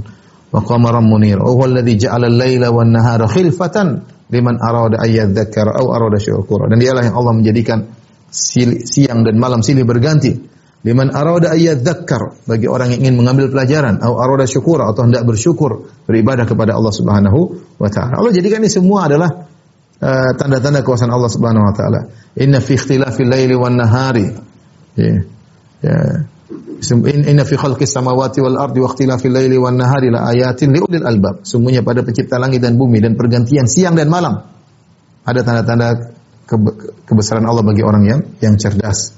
[0.55, 1.43] wa qamaran munir.
[1.43, 6.71] Wa huwa alladzi ja'ala al-laila wan nahara khilfatan liman arada ayyadzakkara aw arada syukura.
[6.71, 7.98] Dan dialah yang Allah menjadikan
[8.31, 10.59] siang dan malam silih berganti.
[10.79, 15.91] Liman arada ayyadzakkar bagi orang yang ingin mengambil pelajaran atau arada syukur atau hendak bersyukur
[16.07, 17.41] beribadah kepada Allah Subhanahu
[17.83, 18.23] wa taala.
[18.23, 19.51] Allah jadikan ini semua adalah
[19.99, 22.01] uh, tanda-tanda uh, kuasaan Allah Subhanahu wa taala.
[22.39, 24.31] Inna fi ikhtilafil laili wan nahari.
[24.95, 25.27] Ya.
[25.83, 25.99] Ya.
[27.27, 31.03] Inna fi khalqis samawati wal ardi wa ikhtilafil laili wan nahari la ayatin li ulil
[31.03, 31.43] albab.
[31.43, 34.47] Sungguhnya pada pencipta langit dan bumi dan pergantian siang dan malam
[35.29, 36.17] ada tanda-tanda
[37.05, 39.13] kebesaran Allah bagi orang yang yang cerdas.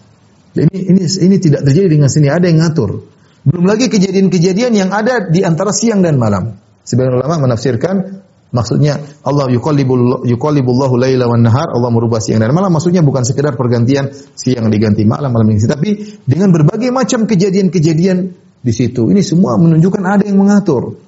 [0.50, 3.06] Ini ini ini tidak terjadi dengan sini ada yang ngatur.
[3.46, 6.58] Belum lagi kejadian-kejadian yang ada di antara siang dan malam.
[6.82, 12.74] Sebagian ulama menafsirkan maksudnya Allah yuqallibul yuqallibullahu laila wan nahar, Allah merubah siang dan malam
[12.74, 18.18] maksudnya bukan sekedar pergantian siang diganti malam malam ini tapi dengan berbagai macam kejadian-kejadian
[18.60, 19.08] di situ.
[19.08, 20.98] Ini semua menunjukkan ada yang mengatur.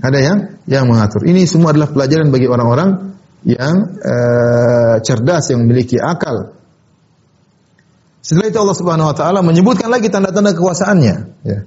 [0.00, 1.28] Ada yang yang mengatur.
[1.28, 6.56] Ini semua adalah pelajaran bagi orang-orang yang uh, cerdas yang memiliki akal.
[8.20, 11.58] Setelah itu Allah Subhanahu wa taala menyebutkan lagi tanda-tanda kekuasaannya, ya.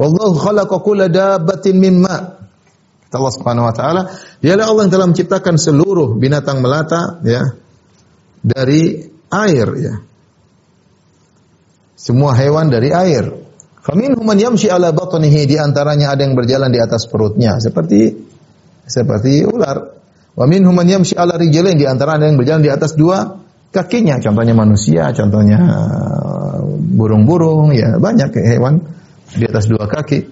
[0.00, 2.16] Wallahu khalaqa kulla dabbatin min ma.
[3.06, 4.02] Kata Allah Subhanahu wa taala,
[4.40, 7.44] dialah Allah yang telah menciptakan seluruh binatang melata ya
[8.40, 9.94] dari air ya.
[11.94, 13.30] Semua hewan dari air.
[13.84, 18.16] Faminhum man yamshi ala batnihi di antaranya ada yang berjalan di atas perutnya seperti
[18.88, 20.01] seperti ular.
[20.32, 23.40] Wa minhum man yamshi ala rijlain di antara ada yang berjalan di atas dua
[23.72, 25.60] kakinya, contohnya manusia, contohnya
[26.92, 28.80] burung-burung ya, banyak hewan
[29.32, 30.28] di atas dua kaki.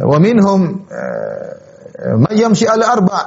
[0.00, 3.20] Wa minhum eh, mayamshi ala arba.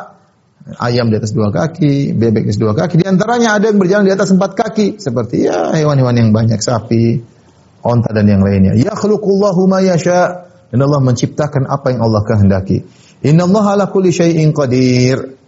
[0.63, 2.95] Ayam di atas dua kaki, bebek di atas dua kaki.
[2.95, 4.95] Di antaranya ada yang berjalan di atas empat kaki.
[4.95, 6.55] Seperti ya hewan-hewan yang banyak.
[6.63, 7.19] Sapi,
[7.83, 8.71] onta dan yang lainnya.
[8.79, 10.47] Ya khluqullahu ma yasha.
[10.71, 12.79] Dan Allah menciptakan apa yang Allah kehendaki.
[13.23, 15.39] Inna Allah ala kulli syai'in qadir.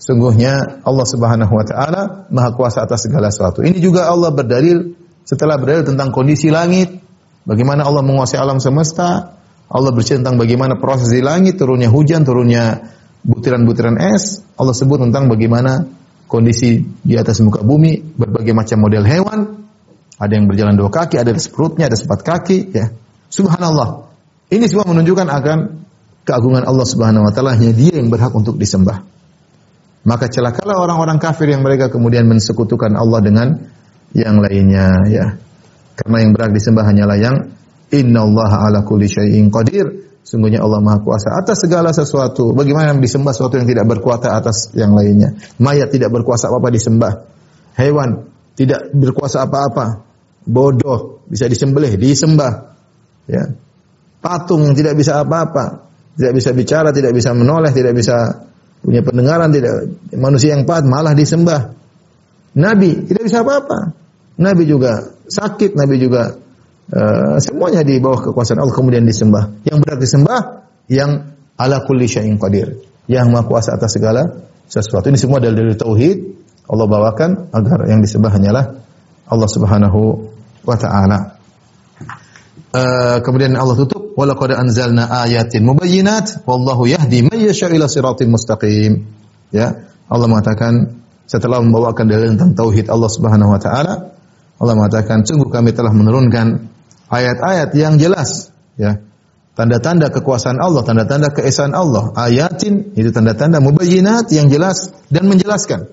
[0.00, 3.60] Sungguhnya Allah Subhanahu wa taala Maha kuasa atas segala sesuatu.
[3.60, 4.96] Ini juga Allah berdalil
[5.28, 6.90] setelah berdalil tentang kondisi langit,
[7.46, 9.38] bagaimana Allah menguasai alam semesta,
[9.70, 12.90] Allah bercerita tentang bagaimana proses di langit, turunnya hujan, turunnya
[13.22, 14.42] butiran-butiran es.
[14.58, 15.86] Allah sebut tentang bagaimana
[16.26, 19.40] kondisi di atas muka bumi, berbagai macam model hewan.
[20.20, 22.58] Ada yang berjalan dua kaki, ada perutnya, ada empat kaki.
[22.74, 22.90] Ya.
[23.30, 24.10] Subhanallah.
[24.50, 25.58] Ini semua menunjukkan akan
[26.30, 27.58] keagungan Allah Subhanahu Wa Taala.
[27.58, 29.02] Hanya Dia yang berhak untuk disembah.
[30.06, 33.48] Maka celakalah orang-orang kafir yang mereka kemudian mensekutukan Allah dengan
[34.14, 34.86] yang lainnya.
[35.10, 35.26] Ya.
[35.98, 37.36] Karena yang berhak disembah hanyalah yang
[37.90, 40.08] Inna Allah ala kulli syai'in qadir.
[40.22, 42.54] Sungguhnya Allah Maha Kuasa atas segala sesuatu.
[42.54, 45.34] Bagaimana disembah sesuatu yang tidak berkuasa atas yang lainnya?
[45.58, 47.12] Mayat tidak berkuasa apa-apa disembah.
[47.74, 50.06] Hewan tidak berkuasa apa-apa.
[50.46, 52.72] Bodoh bisa disembelih, disembah.
[53.26, 53.52] Ya.
[54.20, 58.46] Patung tidak bisa apa-apa, tidak bisa bicara, tidak bisa menoleh, tidak bisa
[58.80, 61.76] punya pendengaran, tidak manusia yang pahat malah disembah.
[62.56, 63.94] Nabi tidak bisa apa-apa.
[64.40, 66.40] Nabi juga sakit, Nabi juga
[66.90, 69.62] Uh, semuanya di bawah kekuasaan Allah kemudian disembah.
[69.62, 70.40] Yang berat disembah
[70.90, 72.82] yang ala kulli syai'in qadir.
[73.06, 74.26] Yang maha kuasa atas segala
[74.66, 75.06] sesuatu.
[75.06, 76.18] Ini semua dari dari tauhid
[76.66, 78.74] Allah bawakan agar yang disembah hanyalah
[79.30, 80.00] Allah Subhanahu
[80.66, 81.38] wa taala.
[82.74, 89.06] Uh, kemudian Allah tutup walaqad anzalna ayatin mubayyinat wallahu yahdi may yasha ila siratin mustaqim.
[89.50, 94.14] Ya, Allah mengatakan setelah membawakan dalil tentang tauhid Allah Subhanahu wa taala,
[94.60, 96.70] Allah mengatakan sungguh kami telah menurunkan
[97.10, 99.02] ayat-ayat yang jelas ya
[99.60, 102.16] tanda-tanda kekuasaan Allah, tanda-tanda keesaan Allah.
[102.16, 105.90] Ayatin itu tanda-tanda mubayyinat yang jelas dan menjelaskan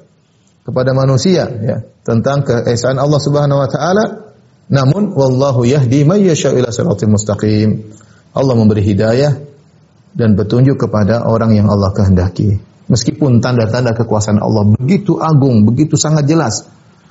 [0.63, 4.05] kepada manusia ya tentang keesaan Allah Subhanahu wa taala.
[4.67, 7.91] Namun wallahu yahdi may yasha ila siratal mustaqim.
[8.37, 9.33] Allah memberi hidayah
[10.13, 12.57] dan petunjuk kepada orang yang Allah kehendaki.
[12.87, 16.63] Meskipun tanda-tanda kekuasaan Allah begitu agung, begitu sangat jelas.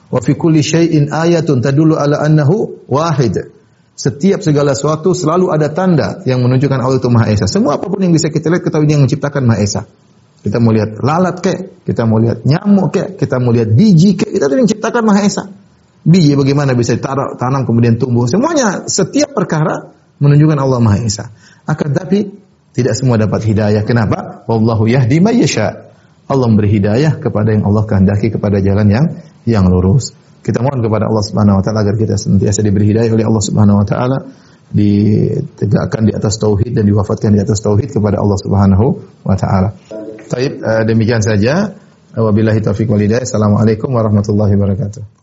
[0.09, 3.53] Wa fi kulli syai'in ayatun tadullu ala annahu wahid.
[3.97, 7.49] Setiap segala sesuatu selalu ada tanda yang menunjukkan Allah itu Maha Esa.
[7.49, 9.83] Semua apa pun yang bisa kita lihat, kita yang menciptakan Maha Esa.
[10.45, 14.31] Kita mau lihat lalat kek, kita mau lihat nyamuk kek, kita mau lihat biji kek,
[14.37, 15.45] kita yang menciptakan Maha Esa.
[16.07, 18.29] Biji bagaimana bisa ditaruh, tanam kemudian tumbuh.
[18.29, 21.29] Semuanya setiap perkara menunjukkan Allah Maha Esa.
[21.67, 22.31] Akan tapi
[22.77, 23.83] tidak semua dapat hidayah.
[23.89, 24.45] Kenapa?
[24.47, 25.89] Wallahu yahdi may yasha.
[26.27, 29.07] Allah memberi hidayah kepada yang Allah kehendaki kepada jalan yang
[29.47, 30.11] yang lurus.
[30.43, 33.83] Kita mohon kepada Allah Subhanahu wa taala agar kita senantiasa diberi hidayah oleh Allah Subhanahu
[33.83, 34.19] wa taala
[34.67, 38.87] ditegakkan di atas tauhid dan diwafatkan di atas tauhid kepada Allah Subhanahu
[39.23, 39.75] wa taala.
[40.27, 41.71] Baik, eh, demikian saja.
[42.17, 43.23] Wabillahi taufiq wal hidayah.
[43.23, 45.16] Assalamualaikum warahmatullahi wabarakatuh.